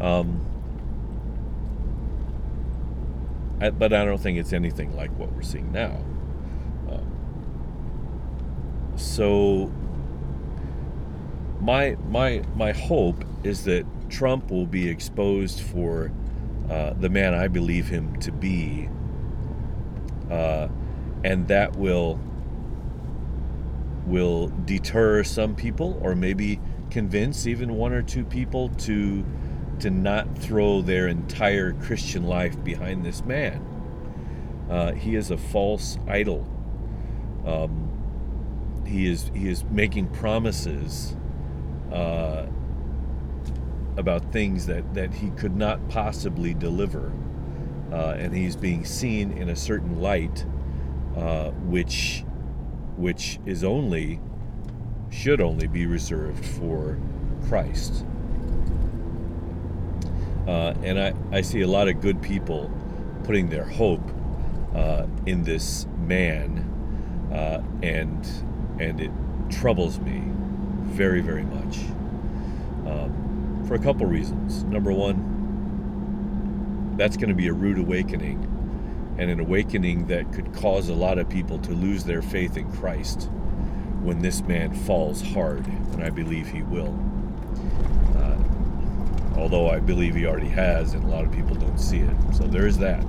Um, 0.00 0.44
I, 3.60 3.70
but 3.70 3.92
I 3.92 4.04
don't 4.04 4.18
think 4.18 4.38
it's 4.38 4.52
anything 4.52 4.94
like 4.96 5.10
what 5.18 5.32
we're 5.32 5.42
seeing 5.42 5.72
now. 5.72 6.04
Um, 6.90 7.10
so 8.96 9.72
my 11.60 11.96
my 12.08 12.42
my 12.54 12.72
hope 12.72 13.24
is 13.42 13.64
that 13.64 13.84
Trump 14.08 14.50
will 14.50 14.66
be 14.66 14.88
exposed 14.88 15.60
for 15.60 16.12
uh, 16.70 16.94
the 16.94 17.08
man 17.08 17.34
I 17.34 17.48
believe 17.48 17.88
him 17.88 18.18
to 18.20 18.32
be, 18.32 18.88
uh, 20.30 20.68
and 21.24 21.48
that 21.48 21.76
will 21.76 22.20
will 24.06 24.50
deter 24.64 25.22
some 25.22 25.54
people, 25.54 25.98
or 26.02 26.14
maybe 26.14 26.60
convince 26.90 27.46
even 27.46 27.74
one 27.74 27.92
or 27.92 28.02
two 28.02 28.24
people 28.24 28.70
to 28.70 29.24
to 29.80 29.90
not 29.90 30.36
throw 30.38 30.82
their 30.82 31.06
entire 31.06 31.72
Christian 31.72 32.24
life 32.24 32.62
behind 32.64 33.04
this 33.04 33.24
man. 33.24 33.64
Uh, 34.68 34.92
he 34.92 35.14
is 35.14 35.30
a 35.30 35.38
false 35.38 35.98
idol. 36.06 36.46
Um, 37.46 38.84
he 38.86 39.10
is 39.10 39.30
he 39.34 39.48
is 39.48 39.64
making 39.64 40.08
promises 40.08 41.16
uh, 41.92 42.46
about 43.98 44.32
things 44.32 44.64
that, 44.66 44.94
that 44.94 45.12
he 45.12 45.30
could 45.30 45.56
not 45.56 45.88
possibly 45.88 46.54
deliver. 46.54 47.12
Uh, 47.92 48.14
and 48.16 48.34
he's 48.34 48.54
being 48.54 48.84
seen 48.84 49.32
in 49.32 49.48
a 49.48 49.56
certain 49.56 50.00
light, 50.00 50.46
uh, 51.16 51.50
which, 51.50 52.24
which 52.96 53.40
is 53.44 53.64
only, 53.64 54.20
should 55.10 55.40
only 55.40 55.66
be 55.66 55.84
reserved 55.84 56.44
for 56.44 56.98
Christ. 57.48 58.04
Uh, 60.46 60.74
and 60.82 60.98
I, 60.98 61.12
I 61.32 61.40
see 61.40 61.62
a 61.62 61.66
lot 61.66 61.88
of 61.88 62.00
good 62.00 62.22
people 62.22 62.70
putting 63.24 63.50
their 63.50 63.64
hope 63.64 64.00
uh, 64.74 65.06
in 65.26 65.42
this 65.42 65.86
man, 65.98 67.28
uh, 67.32 67.62
and 67.82 68.26
and 68.80 69.00
it 69.00 69.10
troubles 69.50 69.98
me 69.98 70.22
very 70.84 71.20
very 71.20 71.44
much 71.44 71.78
um, 72.86 73.12
for 73.68 73.74
a 73.74 73.78
couple 73.78 74.06
reasons. 74.06 74.64
Number 74.64 74.90
one, 74.90 75.36
that's 76.96 77.18
going 77.18 77.28
to 77.28 77.34
be 77.34 77.48
a 77.48 77.52
rude 77.52 77.78
awakening, 77.78 78.42
and 79.18 79.30
an 79.30 79.38
awakening 79.40 80.06
that 80.06 80.32
could 80.32 80.54
cause 80.54 80.88
a 80.88 80.94
lot 80.94 81.18
of 81.18 81.28
people 81.28 81.58
to 81.60 81.72
lose 81.72 82.04
their 82.04 82.22
faith 82.22 82.56
in 82.56 82.72
Christ 82.72 83.28
when 84.02 84.20
this 84.20 84.40
man 84.40 84.72
falls 84.72 85.20
hard, 85.20 85.66
and 85.66 86.02
I 86.02 86.08
believe 86.08 86.48
he 86.48 86.62
will. 86.62 86.98
Uh, 88.16 88.38
although 89.38 89.68
I 89.68 89.80
believe 89.80 90.14
he 90.14 90.24
already 90.24 90.48
has, 90.48 90.94
and 90.94 91.04
a 91.04 91.08
lot 91.08 91.26
of 91.26 91.32
people 91.32 91.54
don't 91.54 91.78
see 91.78 91.98
it. 91.98 92.16
So 92.34 92.44
there 92.44 92.66
is 92.66 92.78
that. 92.78 93.04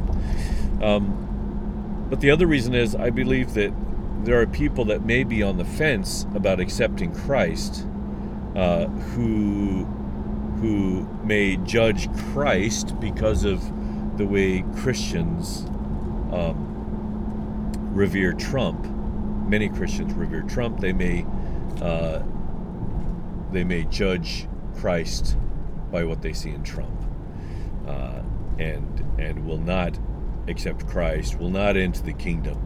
Um, 0.81 2.07
but 2.09 2.19
the 2.19 2.31
other 2.31 2.47
reason 2.47 2.75
is 2.75 2.95
I 2.95 3.11
believe 3.11 3.53
that 3.53 3.71
there 4.25 4.41
are 4.41 4.45
people 4.45 4.83
that 4.85 5.05
may 5.05 5.23
be 5.23 5.41
on 5.41 5.55
the 5.57 5.63
fence 5.63 6.25
about 6.35 6.59
accepting 6.59 7.13
Christ 7.15 7.87
uh, 8.55 8.87
who 8.87 9.87
who 10.61 11.07
may 11.23 11.57
judge 11.57 12.11
Christ 12.31 12.99
because 12.99 13.45
of 13.45 13.61
the 14.17 14.25
way 14.25 14.63
Christians 14.75 15.61
um, 16.33 17.71
revere 17.93 18.33
Trump. 18.33 18.85
Many 19.47 19.69
Christians 19.69 20.13
revere 20.13 20.41
Trump. 20.41 20.79
They 20.79 20.93
may 20.93 21.25
uh, 21.81 22.21
they 23.51 23.63
may 23.63 23.85
judge 23.85 24.47
Christ 24.75 25.37
by 25.91 26.03
what 26.03 26.21
they 26.21 26.33
see 26.33 26.49
in 26.49 26.63
Trump, 26.63 27.03
uh, 27.87 28.21
and 28.59 29.05
and 29.17 29.47
will 29.47 29.57
not 29.57 29.97
accept 30.47 30.87
Christ, 30.87 31.39
will 31.39 31.49
not 31.49 31.77
enter 31.77 32.01
the 32.01 32.13
kingdom 32.13 32.57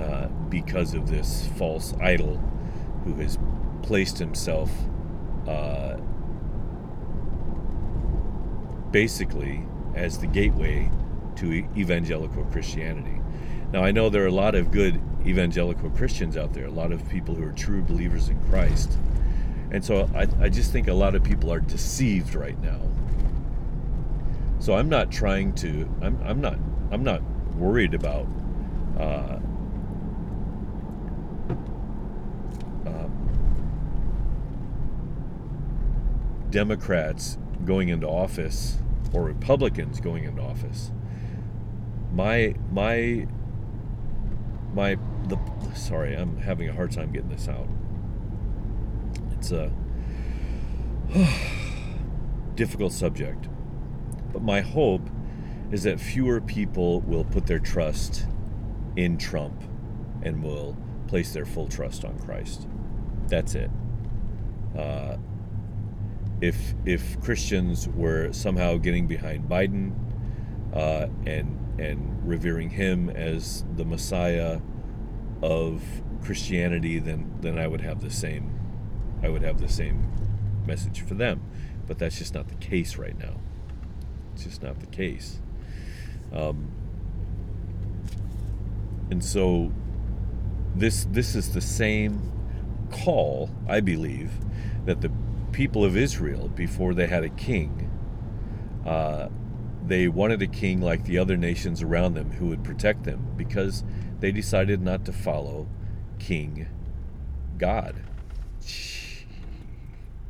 uh, 0.00 0.28
because 0.48 0.94
of 0.94 1.10
this 1.10 1.48
false 1.56 1.94
idol 2.00 2.36
who 3.04 3.14
has 3.14 3.38
placed 3.82 4.18
himself 4.18 4.70
uh, 5.48 5.96
basically 8.90 9.62
as 9.94 10.18
the 10.18 10.26
gateway 10.26 10.90
to 11.36 11.66
evangelical 11.76 12.44
Christianity. 12.46 13.20
Now, 13.72 13.82
I 13.82 13.90
know 13.90 14.08
there 14.08 14.24
are 14.24 14.28
a 14.28 14.32
lot 14.32 14.54
of 14.54 14.70
good 14.70 15.00
evangelical 15.26 15.90
Christians 15.90 16.36
out 16.36 16.52
there, 16.52 16.66
a 16.66 16.70
lot 16.70 16.92
of 16.92 17.06
people 17.08 17.34
who 17.34 17.44
are 17.44 17.52
true 17.52 17.82
believers 17.82 18.28
in 18.28 18.40
Christ. 18.48 18.96
And 19.70 19.84
so 19.84 20.08
I, 20.14 20.28
I 20.40 20.48
just 20.48 20.70
think 20.72 20.88
a 20.88 20.94
lot 20.94 21.14
of 21.14 21.24
people 21.24 21.52
are 21.52 21.60
deceived 21.60 22.34
right 22.34 22.58
now. 22.62 22.80
So 24.60 24.74
I'm 24.74 24.88
not 24.88 25.10
trying 25.10 25.52
to, 25.56 25.88
I'm, 26.00 26.18
I'm 26.22 26.40
not, 26.40 26.58
I'm 26.90 27.02
not 27.02 27.22
worried 27.56 27.94
about 27.94 28.26
uh, 28.98 29.38
Democrats 36.50 37.36
going 37.64 37.88
into 37.88 38.06
office 38.06 38.78
or 39.12 39.22
Republicans 39.24 40.00
going 40.00 40.24
into 40.24 40.42
office, 40.42 40.90
my 42.12 42.54
my 42.70 43.26
my 44.74 44.96
the 45.28 45.38
sorry, 45.74 46.14
I'm 46.14 46.38
having 46.38 46.68
a 46.68 46.72
hard 46.72 46.92
time 46.92 47.12
getting 47.12 47.30
this 47.30 47.48
out. 47.48 47.68
It's 49.32 49.50
a 49.52 49.72
difficult 52.54 52.92
subject. 52.92 53.48
But 54.32 54.42
my 54.42 54.60
hope 54.60 55.08
is 55.70 55.82
that 55.84 56.00
fewer 56.00 56.40
people 56.40 57.00
will 57.00 57.24
put 57.24 57.46
their 57.46 57.58
trust 57.58 58.26
in 58.96 59.18
Trump 59.18 59.62
and 60.22 60.42
will 60.42 60.76
place 61.06 61.32
their 61.32 61.44
full 61.44 61.68
trust 61.68 62.04
on 62.04 62.18
Christ. 62.18 62.66
That's 63.28 63.54
it. 63.54 63.70
Uh, 64.76 65.16
if 66.40 66.74
if 66.84 67.20
Christians 67.20 67.88
were 67.88 68.32
somehow 68.32 68.76
getting 68.76 69.06
behind 69.06 69.48
Biden 69.48 69.92
uh, 70.74 71.08
and 71.26 71.58
and 71.80 72.26
revering 72.26 72.70
him 72.70 73.10
as 73.10 73.64
the 73.76 73.84
Messiah 73.84 74.60
of 75.42 75.82
Christianity, 76.22 76.98
then 76.98 77.38
then 77.40 77.58
I 77.58 77.66
would 77.66 77.80
have 77.80 78.00
the 78.00 78.10
same 78.10 78.58
I 79.22 79.28
would 79.28 79.42
have 79.42 79.60
the 79.60 79.68
same 79.68 80.10
message 80.66 81.00
for 81.00 81.14
them. 81.14 81.42
But 81.86 81.98
that's 81.98 82.18
just 82.18 82.34
not 82.34 82.48
the 82.48 82.56
case 82.56 82.96
right 82.96 83.18
now. 83.18 83.40
It's 84.34 84.44
just 84.44 84.62
not 84.62 84.80
the 84.80 84.86
case. 84.86 85.40
Um, 86.32 86.72
and 89.10 89.24
so 89.24 89.72
this 90.74 91.06
this 91.10 91.34
is 91.34 91.54
the 91.54 91.60
same 91.60 92.32
call, 92.90 93.50
I 93.68 93.80
believe, 93.80 94.32
that 94.84 95.00
the 95.00 95.10
people 95.56 95.82
of 95.86 95.96
Israel 95.96 96.48
before 96.48 96.92
they 96.92 97.06
had 97.06 97.24
a 97.24 97.30
king. 97.30 97.90
Uh, 98.84 99.30
they 99.86 100.06
wanted 100.06 100.42
a 100.42 100.46
king 100.46 100.82
like 100.82 101.02
the 101.04 101.16
other 101.16 101.34
nations 101.34 101.80
around 101.80 102.12
them 102.12 102.30
who 102.32 102.48
would 102.48 102.62
protect 102.62 103.04
them 103.04 103.26
because 103.38 103.82
they 104.20 104.30
decided 104.30 104.82
not 104.82 105.06
to 105.06 105.14
follow 105.14 105.66
King 106.18 106.68
God. 107.56 107.96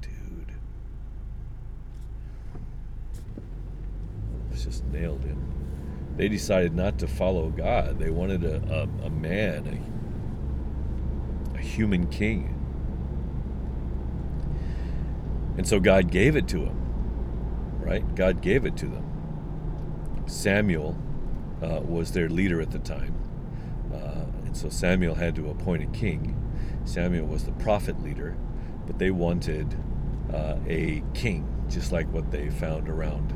Dude. 0.01 0.53
It's 4.53 4.63
just 4.63 4.85
nailed 4.85 5.25
him. 5.25 5.43
They 6.17 6.29
decided 6.29 6.73
not 6.73 7.01
to 7.01 7.09
follow 7.09 7.49
God. 7.49 7.99
They 7.99 8.11
wanted 8.11 8.45
a, 8.45 8.63
a, 9.03 9.07
a 9.07 9.11
man, 9.11 9.91
a, 11.53 11.59
a 11.59 11.61
human 11.61 12.07
king. 12.07 12.56
And 15.57 15.67
so 15.67 15.81
God 15.81 16.11
gave 16.11 16.37
it 16.37 16.47
to 16.49 16.59
him, 16.59 17.81
right? 17.81 18.15
God 18.15 18.43
gave 18.43 18.65
it 18.65 18.77
to 18.79 18.87
them. 18.87 20.25
Samuel 20.27 20.97
uh, 21.63 21.81
was 21.83 22.13
their 22.13 22.29
leader 22.29 22.61
at 22.61 22.71
the 22.71 22.79
time. 22.79 23.15
Uh, 23.93 24.27
and 24.45 24.57
so 24.57 24.69
Samuel 24.69 25.15
had 25.15 25.35
to 25.37 25.49
appoint 25.49 25.83
a 25.83 25.87
king. 25.87 26.35
Samuel 26.85 27.27
was 27.27 27.45
the 27.45 27.53
prophet 27.53 28.03
leader, 28.03 28.37
but 28.87 28.99
they 28.99 29.11
wanted 29.11 29.77
uh, 30.33 30.57
a 30.69 31.03
king, 31.15 31.47
just 31.69 31.93
like 31.93 32.13
what 32.13 32.31
they 32.31 32.51
found 32.51 32.89
around 32.89 33.33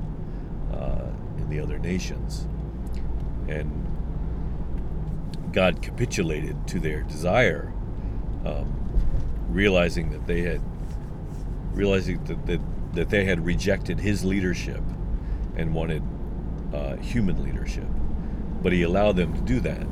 uh, 0.72 1.06
in 1.38 1.48
the 1.48 1.60
other 1.60 1.78
nations. 1.78 2.46
And 3.48 3.86
God 5.52 5.82
capitulated 5.82 6.68
to 6.68 6.78
their 6.78 7.02
desire, 7.02 7.72
um, 8.44 8.72
realizing 9.48 10.10
that 10.10 10.26
they 10.26 10.42
had 10.42 10.60
realizing 11.72 12.22
that, 12.24 12.46
that, 12.46 12.60
that 12.94 13.10
they 13.10 13.24
had 13.24 13.44
rejected 13.44 14.00
his 14.00 14.24
leadership 14.24 14.82
and 15.56 15.74
wanted 15.74 16.02
uh, 16.72 16.96
human 16.96 17.42
leadership. 17.42 17.86
But 18.62 18.72
he 18.72 18.82
allowed 18.82 19.16
them 19.16 19.34
to 19.34 19.40
do 19.40 19.60
that 19.60 19.86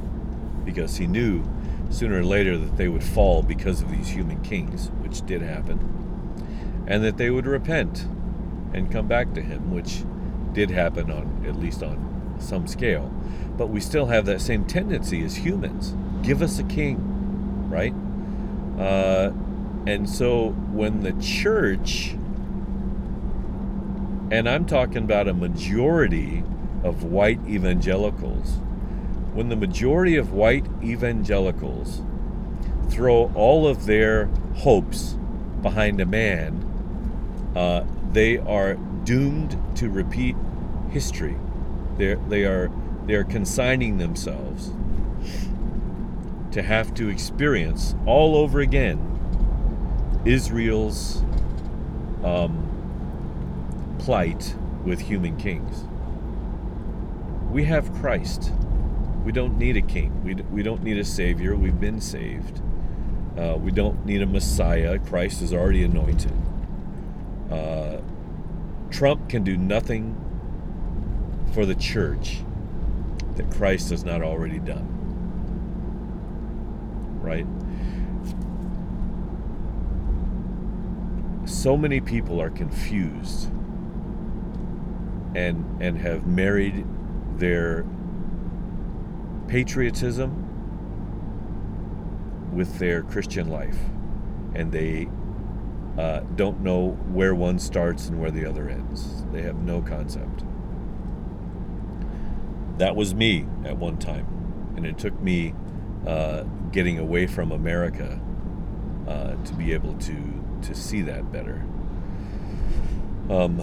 because 0.65 0.97
he 0.97 1.07
knew 1.07 1.45
sooner 1.91 2.21
or 2.21 2.25
later 2.25 2.59
that 2.59 2.77
they 2.77 2.89
would 2.89 3.03
fall 3.03 3.43
because 3.43 3.81
of 3.81 3.91
these 3.91 4.09
human 4.09 4.43
kings, 4.43 4.89
which 5.01 5.25
did 5.25 5.41
happen, 5.41 6.85
and 6.87 7.03
that 7.03 7.17
they 7.17 7.31
would 7.31 7.47
repent 7.47 8.07
and 8.75 8.91
come 8.93 9.09
back 9.09 9.33
to 9.35 9.41
him, 9.41 9.73
which 9.73 10.05
did 10.53 10.71
happen 10.71 11.11
on 11.11 11.45
at 11.47 11.57
least 11.57 11.83
on 11.83 12.37
some 12.39 12.67
scale. 12.67 13.09
But 13.57 13.69
we 13.69 13.81
still 13.81 14.07
have 14.07 14.27
that 14.27 14.41
same 14.41 14.65
tendency 14.67 15.25
as 15.25 15.37
humans. 15.37 15.95
Give 16.23 16.43
us 16.43 16.59
a 16.59 16.65
king, 16.65 16.99
right? 17.71 17.95
Uh, 18.79 19.33
and 19.87 20.09
so 20.09 20.51
when 20.73 21.03
the 21.03 21.13
church, 21.13 22.11
and 24.31 24.49
I'm 24.49 24.67
talking 24.67 25.05
about 25.05 25.29
a 25.29 25.35
majority 25.35 26.43
of 26.85 27.05
white 27.05 27.41
evangelicals, 27.49 28.61
when 29.33 29.49
the 29.49 29.57
majority 29.57 30.17
of 30.17 30.33
white 30.33 30.67
evangelicals 30.83 32.03
throw 32.89 33.31
all 33.35 33.67
of 33.67 33.87
their 33.87 34.27
hopes 34.57 35.17
behind 35.63 36.01
a 36.01 36.07
man, 36.07 36.65
uh, 37.55 37.85
they 38.13 38.39
are 38.39 38.75
doomed 39.05 39.57
to 39.77 39.89
repeat 39.91 40.37
history. 40.91 41.37
They're, 41.97 42.17
they 42.17 42.45
are 42.45 42.71
they 43.07 43.15
are 43.15 43.25
consigning 43.25 43.97
themselves 43.97 44.73
to 46.53 46.63
have 46.63 46.95
to 46.95 47.09
experience 47.09 47.95
all 48.07 48.37
over 48.37 48.61
again 48.61 49.18
Israel's 50.25 51.23
um, 52.25 53.97
plight 53.99 54.55
with 54.85 55.01
human 55.01 55.37
kings. 55.37 55.85
We 57.51 57.65
have 57.65 57.93
Christ. 57.95 58.53
We 59.25 59.33
don't 59.33 59.59
need 59.59 59.77
a 59.77 59.83
king. 59.83 60.23
We, 60.25 60.35
we 60.35 60.63
don't 60.63 60.83
need 60.83 60.99
a 60.99 61.05
savior. 61.05 61.57
We've 61.57 61.79
been 61.81 62.01
saved. 62.01 62.61
Uh, 63.37 63.57
we 63.57 63.71
don't 63.71 64.05
need 64.05 64.23
a 64.23 64.27
Messiah. 64.27 64.99
Christ 64.99 65.43
is 65.43 65.53
already 65.53 65.85
anointed. 65.85 66.33
Uh, 67.51 67.99
Trump 68.91 69.29
can 69.29 69.45
do 69.45 69.57
nothing 69.57 70.17
for 71.55 71.65
the 71.65 71.75
church 71.75 72.39
that 73.37 73.51
Christ 73.51 73.91
has 73.91 74.05
not 74.05 74.23
already 74.23 74.59
done. 74.59 74.87
Right? 77.21 77.47
So 81.49 81.79
many 81.79 82.01
people 82.03 82.43
are 82.43 82.51
confused 82.51 83.51
and 85.35 85.65
and 85.81 85.99
have 85.99 86.27
married 86.27 86.85
their 87.39 87.87
patriotism 89.47 90.45
with 92.53 92.79
their 92.79 93.03
Christian 93.03 93.49
life, 93.49 93.79
and 94.55 94.73
they 94.73 95.09
uh, 95.97 96.21
don't 96.37 96.61
know 96.61 96.91
where 97.11 97.35
one 97.35 97.59
starts 97.59 98.09
and 98.09 98.21
where 98.21 98.31
the 98.31 98.45
other 98.45 98.69
ends. 98.69 99.25
They 99.33 99.41
have 99.41 99.57
no 99.57 99.81
concept. 99.81 100.45
That 102.77 102.95
was 102.95 103.15
me 103.15 103.47
at 103.65 103.79
one 103.79 103.97
time, 103.97 104.75
and 104.77 104.85
it 104.85 104.99
took 104.99 105.19
me 105.23 105.55
uh, 106.07 106.43
getting 106.73 106.99
away 106.99 107.27
from 107.27 107.53
America 107.53 108.21
uh, 109.09 109.35
to 109.43 109.55
be 109.55 109.73
able 109.73 109.95
to 109.95 110.45
to 110.63 110.75
see 110.75 111.03
that 111.03 111.31
better. 111.33 111.65
Um, 113.31 113.61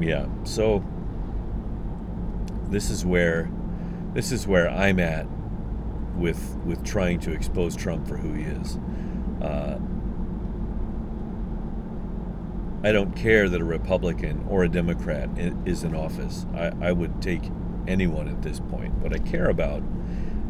yeah, 0.00 0.26
so 0.44 0.84
this 2.68 2.90
is 2.90 3.04
where 3.04 3.50
this 4.14 4.32
is 4.32 4.46
where 4.46 4.68
I'm 4.68 4.98
at 4.98 5.26
with 6.16 6.56
with 6.64 6.84
trying 6.84 7.20
to 7.20 7.32
expose 7.32 7.76
Trump 7.76 8.08
for 8.08 8.16
who 8.16 8.32
he 8.34 8.44
is. 8.44 8.78
Uh, 9.40 9.78
I 12.82 12.92
don't 12.92 13.14
care 13.14 13.48
that 13.48 13.60
a 13.60 13.64
Republican 13.64 14.46
or 14.48 14.64
a 14.64 14.68
Democrat 14.68 15.28
is 15.66 15.84
in 15.84 15.94
office. 15.94 16.46
I, 16.54 16.72
I 16.80 16.92
would 16.92 17.20
take 17.20 17.42
anyone 17.86 18.26
at 18.26 18.42
this 18.42 18.58
point. 18.58 18.94
What 18.94 19.12
I 19.12 19.18
care 19.18 19.50
about 19.50 19.82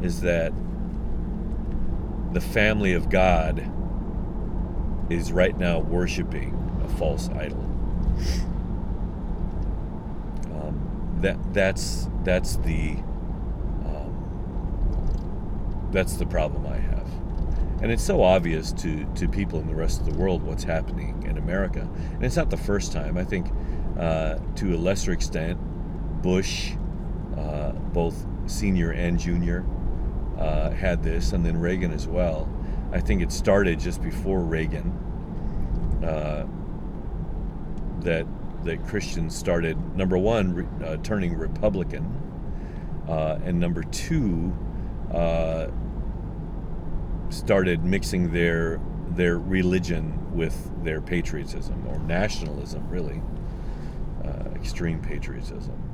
is 0.00 0.20
that 0.20 0.52
the 2.32 2.40
family 2.40 2.92
of 2.92 3.10
God 3.10 3.58
is 5.10 5.32
right 5.32 5.58
now 5.58 5.80
worshiping 5.80 6.54
a 6.84 6.88
false 6.96 7.28
idol. 7.30 7.58
Um, 10.54 11.18
that 11.20 11.52
that's 11.52 12.08
that's 12.22 12.56
the 12.56 12.90
um, 13.84 15.88
that's 15.90 16.14
the 16.14 16.26
problem 16.26 16.66
I 16.66 16.76
have, 16.76 17.08
and 17.82 17.90
it's 17.90 18.04
so 18.04 18.22
obvious 18.22 18.72
to 18.74 19.04
to 19.16 19.28
people 19.28 19.58
in 19.58 19.66
the 19.66 19.74
rest 19.74 20.00
of 20.00 20.06
the 20.06 20.14
world 20.14 20.42
what's 20.42 20.64
happening 20.64 21.24
in 21.24 21.38
America, 21.38 21.88
and 22.12 22.24
it's 22.24 22.36
not 22.36 22.50
the 22.50 22.56
first 22.56 22.92
time. 22.92 23.18
I 23.18 23.24
think 23.24 23.50
uh, 23.98 24.38
to 24.56 24.74
a 24.74 24.78
lesser 24.78 25.12
extent, 25.12 25.58
Bush, 26.22 26.72
uh, 27.36 27.72
both 27.72 28.26
senior 28.46 28.92
and 28.92 29.18
junior, 29.18 29.64
uh, 30.40 30.70
had 30.70 31.02
this, 31.02 31.32
and 31.32 31.44
then 31.44 31.58
Reagan 31.58 31.92
as 31.92 32.08
well. 32.08 32.48
I 32.92 33.00
think 33.00 33.22
it 33.22 33.30
started 33.30 33.78
just 33.78 34.02
before 34.02 34.40
Reagan 34.40 34.90
uh, 36.04 36.46
that 38.00 38.26
that 38.64 38.84
Christians 38.86 39.34
started 39.34 39.96
number 39.96 40.18
one 40.18 40.54
re, 40.54 40.66
uh, 40.84 40.96
turning 40.98 41.34
Republican, 41.34 42.04
uh, 43.08 43.38
and 43.44 43.60
number 43.60 43.82
two 43.84 44.56
uh, 45.12 45.68
started 47.28 47.84
mixing 47.84 48.32
their 48.32 48.80
their 49.10 49.38
religion 49.38 50.34
with 50.34 50.70
their 50.84 51.00
patriotism 51.00 51.86
or 51.88 51.98
nationalism, 52.00 52.88
really 52.88 53.20
uh, 54.24 54.50
extreme 54.54 55.00
patriotism. 55.00 55.90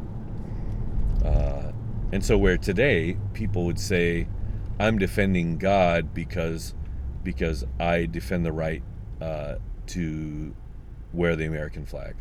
And 2.13 2.25
so, 2.25 2.39
where 2.39 2.57
today 2.57 3.17
people 3.35 3.65
would 3.65 3.81
say, 3.81 4.29
"I'm 4.79 4.99
defending 4.99 5.59
God 5.59 6.15
because 6.15 6.75
because 7.23 7.65
I 7.81 8.07
defend 8.07 8.47
the 8.47 8.53
right 8.53 8.83
uh, 9.21 9.57
to 9.89 10.55
wear 11.13 11.37
the 11.37 11.47
American 11.47 11.87
flag," 11.87 12.17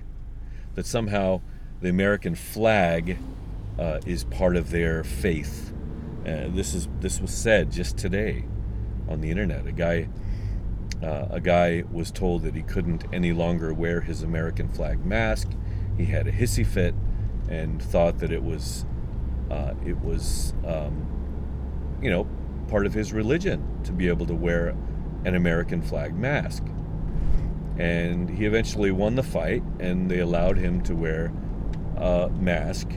that 0.76 0.86
somehow 0.86 1.42
the 1.82 1.90
American 1.90 2.36
flag 2.36 3.18
uh, 3.78 4.00
is 4.06 4.24
part 4.24 4.56
of 4.56 4.72
their 4.72 5.04
faith. 5.04 5.74
Uh, 6.22 6.48
this 6.50 6.74
is 6.74 6.88
this 7.02 7.20
was 7.20 7.32
said 7.32 7.72
just 7.72 7.98
today 7.98 8.46
on 9.08 9.22
the 9.22 9.30
internet. 9.30 9.68
A 9.68 9.72
guy 9.72 10.08
uh, 11.04 11.28
a 11.30 11.40
guy 11.40 11.84
was 11.92 12.12
told 12.12 12.44
that 12.44 12.56
he 12.56 12.62
couldn't 12.62 13.04
any 13.14 13.34
longer 13.34 13.74
wear 13.74 14.02
his 14.02 14.24
American 14.24 14.70
flag 14.70 15.06
mask. 15.06 15.50
He 15.98 16.06
had 16.06 16.28
a 16.28 16.32
hissy 16.32 16.66
fit 16.66 16.96
and 17.50 17.82
thought 17.82 18.20
that 18.20 18.32
it 18.32 18.44
was 18.44 18.86
uh, 19.52 19.74
it 19.86 20.00
was, 20.02 20.54
um, 20.66 21.06
you 22.02 22.10
know, 22.10 22.28
part 22.68 22.86
of 22.86 22.94
his 22.94 23.14
religion 23.14 23.82
to 23.84 23.92
be 23.92 24.08
able 24.08 24.26
to 24.26 24.36
wear 24.36 24.76
an 25.26 25.36
American 25.36 25.82
flag 25.82 26.16
mask. 26.16 26.64
And 27.78 28.30
he 28.30 28.46
eventually 28.46 28.92
won 28.92 29.16
the 29.16 29.24
fight, 29.24 29.64
and 29.80 30.10
they 30.10 30.20
allowed 30.20 30.58
him 30.58 30.82
to 30.84 30.96
wear 30.96 31.34
a 31.98 32.30
mask 32.30 32.88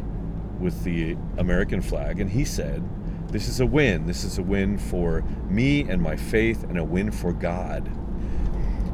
with 0.61 0.85
the 0.85 1.17
American 1.37 1.83
flag. 1.83 2.21
And 2.21 2.31
he 2.31 2.45
said, 2.45 2.83
This 3.29 3.49
is 3.49 3.61
a 3.61 3.67
win. 3.67 4.07
This 4.07 4.25
is 4.25 4.39
a 4.39 4.43
win 4.43 4.79
for 4.79 5.23
me 5.49 5.83
and 5.83 6.01
my 6.01 6.17
faith, 6.17 6.65
and 6.65 6.79
a 6.79 6.85
win 6.85 7.11
for 7.11 7.33
God. 7.33 7.91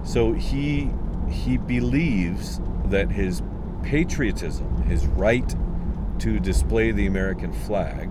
So 0.05 0.33
he 0.33 0.91
he 1.31 1.57
believes 1.57 2.61
that 2.87 3.11
his 3.11 3.43
patriotism, 3.83 4.83
his 4.83 5.07
right 5.07 5.55
to 6.21 6.39
display 6.39 6.93
the 6.93 7.07
American 7.07 7.53
flag 7.53 8.11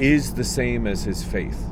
is 0.00 0.34
the 0.34 0.44
same 0.44 0.86
as 0.86 1.04
his 1.04 1.22
faith. 1.22 1.64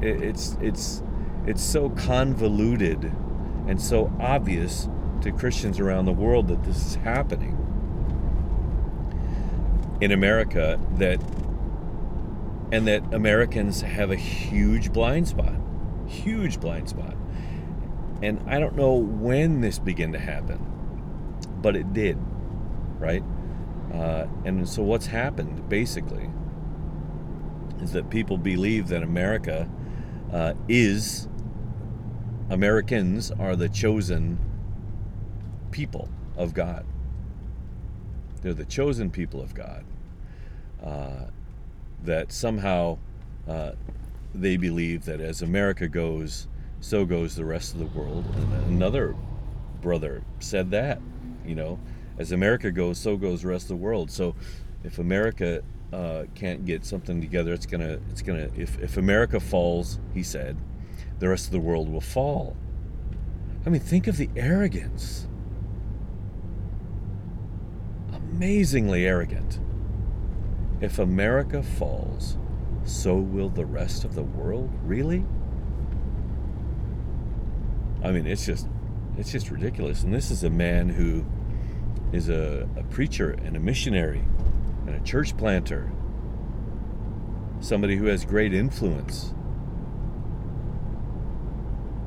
It's 0.00 0.56
it's 0.60 1.02
it's 1.46 1.62
so 1.62 1.90
convoluted 1.90 3.04
and 3.66 3.80
so 3.80 4.12
obvious 4.20 4.88
to 5.22 5.32
Christians 5.32 5.78
around 5.78 6.06
the 6.06 6.12
world 6.12 6.48
that 6.48 6.64
this 6.64 6.84
is 6.84 6.94
happening 6.96 7.58
in 10.00 10.10
America 10.10 10.80
that 10.96 11.20
and 12.72 12.86
that 12.88 13.14
Americans 13.14 13.82
have 13.82 14.10
a 14.10 14.16
huge 14.16 14.92
blind 14.92 15.28
spot. 15.28 15.54
Huge 16.06 16.60
blind 16.60 16.88
spot. 16.88 17.14
And 18.22 18.40
I 18.48 18.58
don't 18.58 18.76
know 18.76 18.94
when 18.94 19.60
this 19.60 19.78
began 19.78 20.12
to 20.12 20.18
happen, 20.18 20.58
but 21.60 21.76
it 21.76 21.92
did 21.92 22.18
right? 23.02 23.24
Uh, 23.92 24.26
and 24.44 24.66
so 24.66 24.82
what's 24.82 25.06
happened 25.06 25.68
basically 25.68 26.30
is 27.82 27.92
that 27.92 28.08
people 28.10 28.38
believe 28.38 28.88
that 28.88 29.02
America 29.02 29.68
uh, 30.32 30.54
is 30.68 31.28
Americans 32.50 33.30
are 33.32 33.56
the 33.56 33.68
chosen 33.68 34.38
people 35.70 36.08
of 36.36 36.54
God. 36.54 36.84
They're 38.42 38.54
the 38.54 38.64
chosen 38.64 39.10
people 39.10 39.40
of 39.40 39.54
God. 39.54 39.84
Uh, 40.82 41.26
that 42.04 42.32
somehow 42.32 42.98
uh, 43.48 43.72
they 44.34 44.56
believe 44.56 45.04
that 45.04 45.20
as 45.20 45.42
America 45.42 45.86
goes, 45.86 46.48
so 46.80 47.04
goes 47.04 47.36
the 47.36 47.44
rest 47.44 47.74
of 47.74 47.78
the 47.78 47.86
world. 47.98 48.24
And 48.34 48.74
another 48.74 49.14
brother 49.80 50.22
said 50.40 50.70
that, 50.72 51.00
you 51.46 51.54
know, 51.54 51.78
as 52.18 52.32
America 52.32 52.70
goes, 52.70 52.98
so 52.98 53.16
goes 53.16 53.42
the 53.42 53.48
rest 53.48 53.64
of 53.64 53.68
the 53.68 53.76
world. 53.76 54.10
So 54.10 54.34
if 54.84 54.98
America 54.98 55.62
uh, 55.92 56.24
can't 56.34 56.64
get 56.64 56.84
something 56.84 57.20
together, 57.20 57.52
it's 57.52 57.66
gonna 57.66 58.00
it's 58.10 58.22
gonna 58.22 58.48
if 58.56 58.78
if 58.80 58.96
America 58.96 59.38
falls, 59.38 59.98
he 60.14 60.22
said, 60.22 60.56
the 61.18 61.28
rest 61.28 61.46
of 61.46 61.52
the 61.52 61.60
world 61.60 61.88
will 61.88 62.00
fall. 62.00 62.56
I 63.64 63.70
mean, 63.70 63.80
think 63.80 64.06
of 64.06 64.16
the 64.16 64.30
arrogance. 64.34 65.28
Amazingly 68.12 69.06
arrogant. 69.06 69.60
If 70.80 70.98
America 70.98 71.62
falls, 71.62 72.38
so 72.84 73.16
will 73.16 73.50
the 73.50 73.66
rest 73.66 74.04
of 74.04 74.14
the 74.14 74.22
world? 74.22 74.70
Really? 74.82 75.24
I 78.02 78.10
mean, 78.10 78.26
it's 78.26 78.46
just 78.46 78.66
it's 79.16 79.30
just 79.30 79.50
ridiculous. 79.50 80.02
And 80.02 80.12
this 80.12 80.30
is 80.30 80.42
a 80.42 80.50
man 80.50 80.88
who 80.88 81.24
is 82.12 82.28
a, 82.28 82.68
a 82.76 82.82
preacher 82.84 83.30
and 83.30 83.56
a 83.56 83.60
missionary 83.60 84.24
and 84.86 84.94
a 84.94 85.00
church 85.00 85.36
planter, 85.36 85.90
somebody 87.60 87.96
who 87.96 88.06
has 88.06 88.24
great 88.24 88.52
influence. 88.52 89.34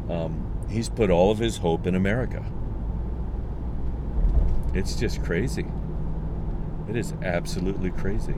Um, 0.10 0.66
he's 0.70 0.90
put 0.90 1.10
all 1.10 1.32
of 1.32 1.40
his 1.40 1.58
hope 1.58 1.88
in 1.88 1.96
America. 1.96 2.46
It's 4.74 4.96
just 4.96 5.24
crazy. 5.24 5.66
It 6.90 6.96
is 6.96 7.14
absolutely 7.24 7.92
crazy. 7.92 8.36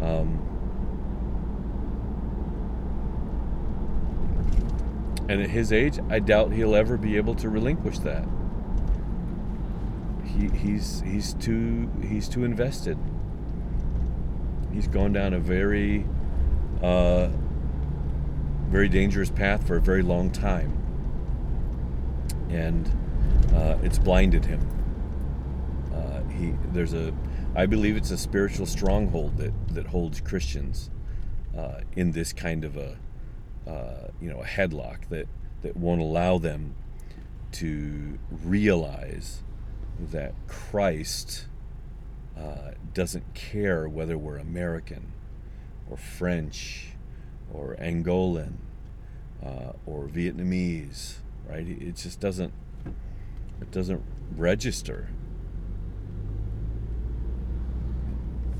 Um, 0.00 0.46
and 5.28 5.40
at 5.40 5.50
his 5.50 5.72
age, 5.72 5.98
I 6.10 6.18
doubt 6.18 6.52
he'll 6.52 6.74
ever 6.74 6.96
be 6.96 7.16
able 7.16 7.34
to 7.36 7.48
relinquish 7.48 8.00
that. 8.00 8.26
He, 10.38 10.48
he's 10.48 11.02
he's 11.02 11.34
too 11.34 11.90
he's 12.02 12.28
too 12.28 12.44
invested. 12.44 12.98
He's 14.72 14.88
gone 14.88 15.12
down 15.12 15.34
a 15.34 15.40
very 15.40 16.04
uh, 16.82 17.28
very 18.68 18.88
dangerous 18.88 19.30
path 19.30 19.66
for 19.66 19.76
a 19.76 19.80
very 19.80 20.02
long 20.02 20.30
time, 20.30 20.76
and 22.48 22.88
uh, 23.54 23.78
it's 23.82 23.98
blinded 23.98 24.44
him. 24.44 24.60
Uh, 25.94 26.22
he 26.30 26.54
there's 26.72 26.94
a 26.94 27.12
I 27.54 27.66
believe 27.66 27.96
it's 27.96 28.10
a 28.10 28.18
spiritual 28.18 28.66
stronghold 28.66 29.36
that 29.38 29.52
that 29.68 29.86
holds 29.86 30.20
Christians 30.20 30.90
uh, 31.56 31.80
in 31.96 32.12
this 32.12 32.32
kind 32.32 32.64
of 32.64 32.76
a 32.76 32.96
uh, 33.66 34.08
you 34.20 34.30
know 34.30 34.40
a 34.40 34.46
headlock 34.46 35.08
that 35.10 35.26
that 35.62 35.76
won't 35.76 36.00
allow 36.00 36.38
them 36.38 36.74
to 37.52 38.18
realize 38.30 39.42
that 40.10 40.34
Christ 40.46 41.46
uh, 42.38 42.72
doesn't 42.94 43.34
care 43.34 43.88
whether 43.88 44.16
we're 44.16 44.38
American 44.38 45.12
or 45.90 45.96
French 45.96 46.88
or 47.52 47.76
Angolan 47.80 48.54
uh, 49.44 49.72
or 49.86 50.06
Vietnamese, 50.06 51.16
right? 51.48 51.66
It 51.66 51.96
just 51.96 52.20
doesn't 52.20 52.52
it 53.60 53.70
doesn't 53.70 54.02
register. 54.36 55.08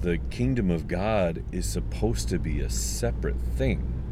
The 0.02 0.18
kingdom 0.30 0.70
of 0.70 0.88
God 0.88 1.42
is 1.52 1.66
supposed 1.66 2.28
to 2.30 2.38
be 2.38 2.60
a 2.60 2.70
separate 2.70 3.40
thing, 3.40 4.02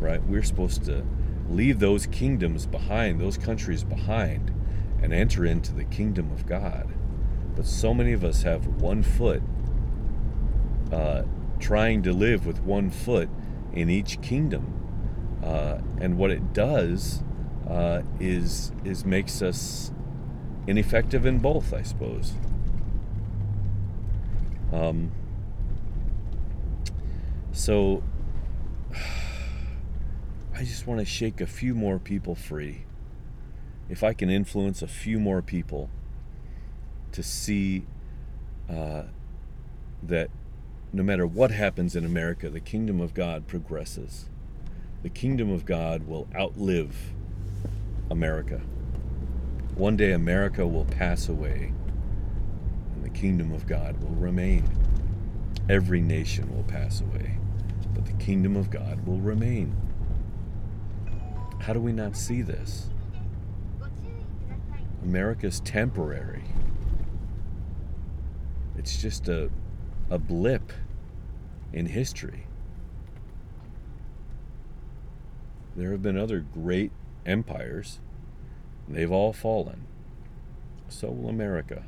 right? 0.00 0.22
We're 0.26 0.42
supposed 0.42 0.84
to 0.84 1.04
leave 1.48 1.78
those 1.78 2.06
kingdoms 2.06 2.66
behind, 2.66 3.20
those 3.20 3.36
countries 3.36 3.84
behind, 3.84 4.54
and 5.02 5.12
enter 5.12 5.44
into 5.44 5.72
the 5.72 5.84
kingdom 5.84 6.30
of 6.32 6.46
God. 6.46 6.88
But 7.54 7.66
so 7.66 7.92
many 7.92 8.12
of 8.12 8.24
us 8.24 8.42
have 8.42 8.66
one 8.80 9.02
foot, 9.02 9.42
uh, 10.92 11.22
trying 11.58 12.02
to 12.02 12.12
live 12.12 12.46
with 12.46 12.60
one 12.62 12.90
foot 12.90 13.28
in 13.72 13.90
each 13.90 14.20
kingdom. 14.20 14.74
Uh, 15.42 15.78
and 16.00 16.18
what 16.18 16.30
it 16.30 16.52
does 16.52 17.22
uh, 17.68 18.02
is 18.18 18.72
is 18.84 19.04
makes 19.04 19.42
us 19.42 19.92
ineffective 20.66 21.26
in 21.26 21.38
both, 21.38 21.72
I 21.72 21.82
suppose. 21.82 22.32
Um, 24.72 25.12
so 27.52 28.02
I 30.54 30.64
just 30.64 30.86
want 30.86 31.00
to 31.00 31.06
shake 31.06 31.40
a 31.40 31.46
few 31.46 31.74
more 31.74 31.98
people 31.98 32.34
free. 32.34 32.84
If 33.88 34.04
I 34.04 34.12
can 34.12 34.30
influence 34.30 34.82
a 34.82 34.86
few 34.86 35.18
more 35.18 35.42
people 35.42 35.88
to 37.12 37.22
see 37.22 37.84
uh, 38.68 39.04
that 40.02 40.30
no 40.92 41.02
matter 41.02 41.26
what 41.26 41.50
happens 41.50 41.94
in 41.94 42.04
America, 42.04 42.48
the 42.48 42.60
kingdom 42.60 43.00
of 43.00 43.14
God 43.14 43.46
progresses. 43.46 44.28
The 45.02 45.08
kingdom 45.08 45.50
of 45.50 45.64
God 45.64 46.06
will 46.06 46.28
outlive 46.34 47.12
America. 48.10 48.62
One 49.74 49.96
day 49.96 50.12
America 50.12 50.66
will 50.66 50.86
pass 50.86 51.28
away 51.28 51.72
and 52.94 53.04
the 53.04 53.10
kingdom 53.10 53.52
of 53.52 53.66
God 53.66 54.02
will 54.02 54.14
remain. 54.16 54.68
Every 55.68 56.00
nation 56.00 56.54
will 56.54 56.64
pass 56.64 57.00
away, 57.00 57.38
but 57.94 58.06
the 58.06 58.12
kingdom 58.14 58.56
of 58.56 58.70
God 58.70 59.06
will 59.06 59.18
remain. 59.18 59.76
How 61.60 61.74
do 61.74 61.80
we 61.80 61.92
not 61.92 62.16
see 62.16 62.42
this? 62.42 62.88
America's 65.02 65.60
temporary. 65.60 66.44
It's 68.76 69.00
just 69.00 69.28
a, 69.28 69.50
a 70.10 70.18
blip 70.18 70.72
in 71.72 71.86
history. 71.86 72.46
There 75.76 75.92
have 75.92 76.02
been 76.02 76.16
other 76.18 76.40
great 76.40 76.90
empires, 77.24 78.00
they've 78.88 79.12
all 79.12 79.32
fallen. 79.32 79.86
So 80.88 81.10
will 81.10 81.28
America. 81.28 81.84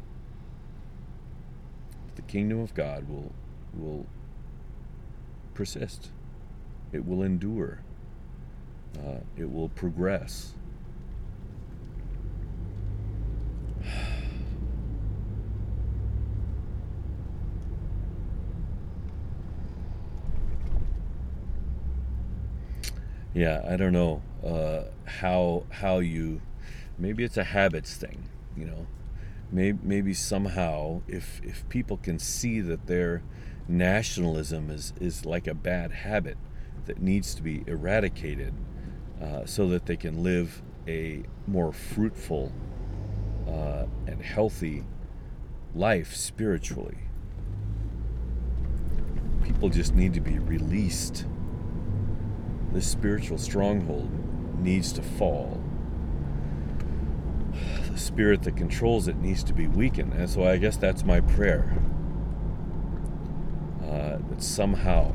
The 2.16 2.22
kingdom 2.22 2.60
of 2.60 2.74
God 2.74 3.08
will, 3.08 3.32
will 3.74 4.06
persist, 5.54 6.10
it 6.92 7.06
will 7.06 7.22
endure, 7.22 7.80
uh, 8.98 9.20
it 9.36 9.50
will 9.50 9.70
progress. 9.70 10.54
Yeah, 23.34 23.64
I 23.68 23.76
don't 23.76 23.92
know 23.92 24.22
uh, 24.44 24.90
how 25.08 25.64
how 25.70 25.98
you 25.98 26.40
maybe 26.98 27.24
it's 27.24 27.36
a 27.36 27.44
habits 27.44 27.96
thing, 27.96 28.28
you 28.56 28.66
know. 28.66 28.86
Maybe 29.52 29.78
maybe 29.82 30.14
somehow 30.14 31.02
if 31.08 31.40
if 31.42 31.68
people 31.68 31.96
can 31.96 32.18
see 32.18 32.60
that 32.60 32.86
their 32.86 33.22
nationalism 33.68 34.70
is 34.70 34.92
is 35.00 35.24
like 35.24 35.46
a 35.46 35.54
bad 35.54 35.92
habit 35.92 36.38
that 36.86 37.00
needs 37.00 37.34
to 37.34 37.42
be 37.42 37.62
eradicated, 37.66 38.54
uh, 39.22 39.44
so 39.46 39.68
that 39.68 39.86
they 39.86 39.96
can 39.96 40.22
live 40.22 40.62
a 40.88 41.22
more 41.46 41.72
fruitful 41.72 42.52
uh, 43.46 43.86
and 44.06 44.22
healthy 44.22 44.84
life 45.74 46.14
spiritually. 46.14 46.98
People 49.42 49.68
just 49.68 49.94
need 49.94 50.14
to 50.14 50.20
be 50.20 50.38
released 50.38 51.26
this 52.72 52.86
spiritual 52.86 53.38
stronghold 53.38 54.10
needs 54.60 54.92
to 54.92 55.02
fall. 55.02 55.60
The 57.90 57.98
spirit 57.98 58.42
that 58.42 58.56
controls 58.56 59.08
it 59.08 59.16
needs 59.16 59.42
to 59.44 59.52
be 59.52 59.66
weakened. 59.66 60.12
And 60.14 60.30
so 60.30 60.44
I 60.44 60.56
guess 60.56 60.76
that's 60.76 61.04
my 61.04 61.20
prayer. 61.20 61.76
Uh, 63.82 64.18
that 64.28 64.42
somehow 64.42 65.14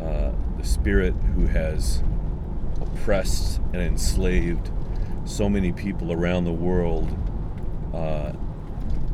uh, 0.00 0.30
the 0.56 0.64
spirit 0.64 1.14
who 1.34 1.46
has 1.46 2.02
oppressed 2.80 3.58
and 3.72 3.82
enslaved 3.82 4.70
so 5.24 5.48
many 5.48 5.72
people 5.72 6.12
around 6.12 6.44
the 6.44 6.52
world, 6.52 7.10
uh, 7.92 8.30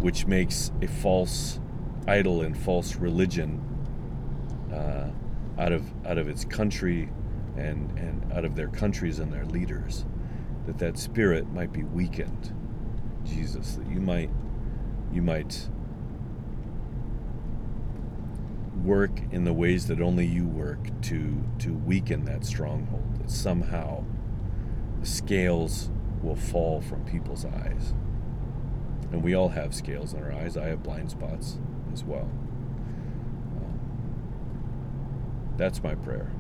which 0.01 0.27
makes 0.27 0.71
a 0.83 0.87
false 0.87 1.59
idol 2.07 2.43
and 2.43 2.57
false 2.57 2.97
religion 2.97 3.61
uh, 4.73 5.09
out 5.59 5.73
of 5.73 5.85
out 6.07 6.19
of 6.19 6.29
its 6.29 6.45
country 6.45 7.09
and 7.57 7.97
and 7.99 8.33
out 8.33 8.45
of 8.45 8.57
their 8.57 8.69
countries 8.69 9.19
and 9.19 9.33
their 9.33 9.45
leaders 9.45 10.05
that 10.67 10.79
that 10.79 10.99
spirit 10.99 11.53
might 11.53 11.73
be 11.73 11.85
weakened. 11.85 12.53
Jesus 13.25 13.77
that 13.77 13.87
you 13.89 14.01
might 14.01 14.31
you 15.13 15.23
might 15.23 15.69
work 18.83 19.21
in 19.31 19.45
the 19.45 19.53
ways 19.53 19.87
that 19.87 20.01
only 20.01 20.27
you 20.27 20.47
work 20.47 21.01
to 21.03 21.43
to 21.61 21.73
weaken 21.73 22.25
that 22.25 22.45
stronghold 22.45 23.17
that 23.21 23.31
somehow 23.31 24.05
the 25.01 25.07
scales 25.07 25.91
will 26.23 26.37
fall 26.37 26.81
from 26.81 27.05
people's 27.05 27.45
eyes. 27.45 27.95
And 29.13 29.23
we 29.23 29.35
all 29.35 29.51
have 29.51 29.75
scales 29.75 30.13
in 30.13 30.23
our 30.23 30.33
eyes. 30.33 30.57
I 30.57 30.67
have 30.67 30.83
blind 30.83 31.11
spots 31.11 31.59
as 31.93 32.03
well 32.03 32.29
that's 35.57 35.83
my 35.83 35.95
prayer. 35.95 36.31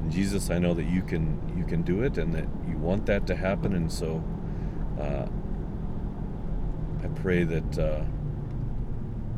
And 0.00 0.10
Jesus, 0.10 0.50
I 0.50 0.58
know 0.58 0.74
that 0.74 0.84
you 0.84 1.02
can 1.02 1.54
you 1.56 1.64
can 1.64 1.82
do 1.82 2.02
it, 2.02 2.18
and 2.18 2.34
that 2.34 2.46
you 2.68 2.76
want 2.78 3.06
that 3.06 3.26
to 3.26 3.36
happen, 3.36 3.74
and 3.74 3.90
so 3.90 4.22
uh, 5.00 5.26
I 7.02 7.08
pray 7.20 7.44
that 7.44 7.78
uh, 7.78 8.04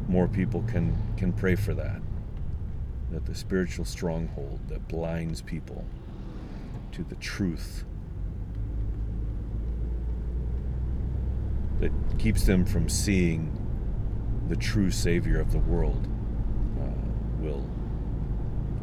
more 0.09 0.29
people 0.29 0.63
can 0.69 0.97
can 1.17 1.33
pray 1.33 1.55
for 1.55 1.75
that. 1.75 2.01
That 3.11 3.27
the 3.27 3.35
spiritual 3.35 3.85
stronghold 3.85 4.61
that 4.69 4.87
blinds 4.89 5.41
people 5.41 5.85
to 6.93 7.03
the 7.05 7.17
truth 7.17 7.85
that 11.81 11.93
keeps 12.19 12.45
them 12.45 12.65
from 12.65 12.89
seeing 12.89 13.53
the 14.49 14.57
true 14.57 14.91
Savior 14.91 15.41
of 15.41 15.53
the 15.53 15.59
world 15.59 16.09
will 17.41 17.65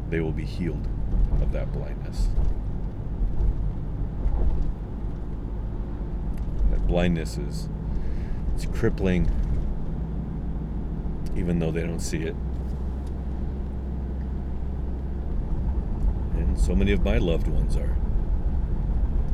they 0.08 0.20
will 0.20 0.32
be 0.32 0.44
healed 0.44 0.86
of 1.40 1.52
that 1.52 1.72
blindness. 1.72 2.28
That 6.70 6.86
blindness 6.86 7.38
is 7.38 7.68
it's 8.54 8.66
crippling 8.66 9.30
even 11.36 11.58
though 11.58 11.70
they 11.70 11.82
don't 11.82 12.00
see 12.00 12.22
it. 12.22 12.34
And 16.34 16.58
so 16.58 16.74
many 16.74 16.92
of 16.92 17.04
my 17.04 17.18
loved 17.18 17.48
ones 17.48 17.76
are 17.76 17.96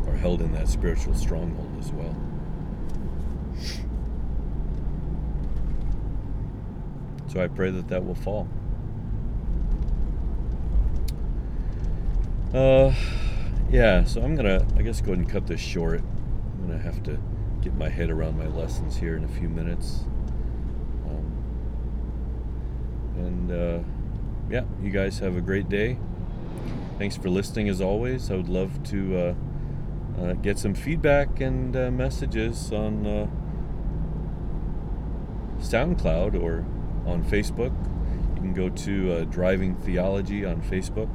are 0.07 0.17
held 0.17 0.43
in 0.43 0.53
that 0.53 0.69
spiritual 0.69 1.15
stronghold 1.15 1.71
as 1.79 1.93
well. 1.93 2.17
So 7.29 7.43
I 7.43 7.49
pray 7.49 7.71
that 7.71 7.89
that 7.89 8.05
will 8.05 8.15
fall. 8.15 8.49
Uh, 12.53 12.93
yeah, 13.71 14.05
so 14.05 14.21
I'm 14.21 14.37
gonna, 14.37 14.67
I 14.77 14.83
guess, 14.83 15.01
go 15.01 15.13
ahead 15.13 15.21
and 15.21 15.29
cut 15.29 15.47
this 15.47 15.61
short. 15.61 16.03
I'm 16.03 16.67
gonna 16.67 16.83
have 16.83 17.03
to 17.05 17.19
get 17.63 17.75
my 17.75 17.89
head 17.89 18.11
around 18.11 18.37
my 18.37 18.47
lessons 18.47 18.99
here 18.99 19.17
in 19.17 19.25
a 19.25 19.29
few 19.29 19.49
minutes. 19.49 20.05
Um, 21.07 21.33
and 23.17 23.51
uh, 23.51 23.79
yeah, 24.51 24.65
you 24.83 24.91
guys 24.91 25.19
have 25.21 25.35
a 25.35 25.41
great 25.41 25.71
day. 25.71 25.97
Thanks 26.99 27.17
for 27.17 27.31
listening 27.31 27.71
as 27.71 27.81
always. 27.81 28.31
I 28.31 28.35
would 28.35 28.51
love 28.51 28.83
to 28.91 29.17
uh, 29.17 29.35
uh, 30.21 30.33
get 30.35 30.59
some 30.59 30.75
feedback 30.75 31.41
and 31.41 31.75
uh, 31.75 31.91
messages 31.91 32.71
on 32.71 33.07
uh, 33.07 33.29
SoundCloud 35.59 36.39
or 36.39 36.67
on 37.07 37.25
Facebook. 37.25 37.73
You 38.35 38.43
can 38.43 38.53
go 38.53 38.69
to 38.69 39.13
uh, 39.13 39.25
Driving 39.25 39.75
Theology 39.75 40.45
on 40.45 40.61
Facebook 40.61 41.09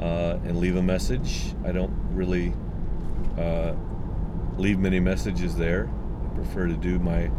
uh, 0.00 0.38
and 0.44 0.58
leave 0.58 0.76
a 0.76 0.82
message. 0.82 1.54
I 1.64 1.72
don't 1.72 1.92
really 2.12 2.54
uh, 3.38 3.74
leave 4.56 4.78
many 4.78 4.98
messages 4.98 5.56
there. 5.56 5.88
I 6.24 6.34
prefer 6.34 6.66
to 6.66 6.76
do 6.76 6.98
my 6.98 7.30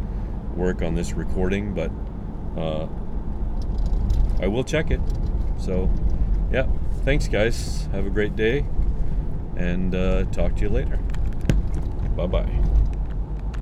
work 0.54 0.82
on 0.82 0.94
this 0.94 1.12
recording, 1.12 1.74
but 1.74 1.90
uh, 2.56 2.86
I 4.40 4.46
will 4.46 4.64
check 4.64 4.90
it. 4.90 5.00
So, 5.58 5.90
yeah, 6.52 6.66
thanks, 7.04 7.28
guys. 7.28 7.88
Have 7.92 8.06
a 8.06 8.10
great 8.10 8.36
day, 8.36 8.64
and 9.56 9.94
uh, 9.94 10.24
talk 10.24 10.56
to 10.56 10.62
you 10.62 10.68
later. 10.68 10.98
Bye 12.16 12.26
bye. 12.26 12.61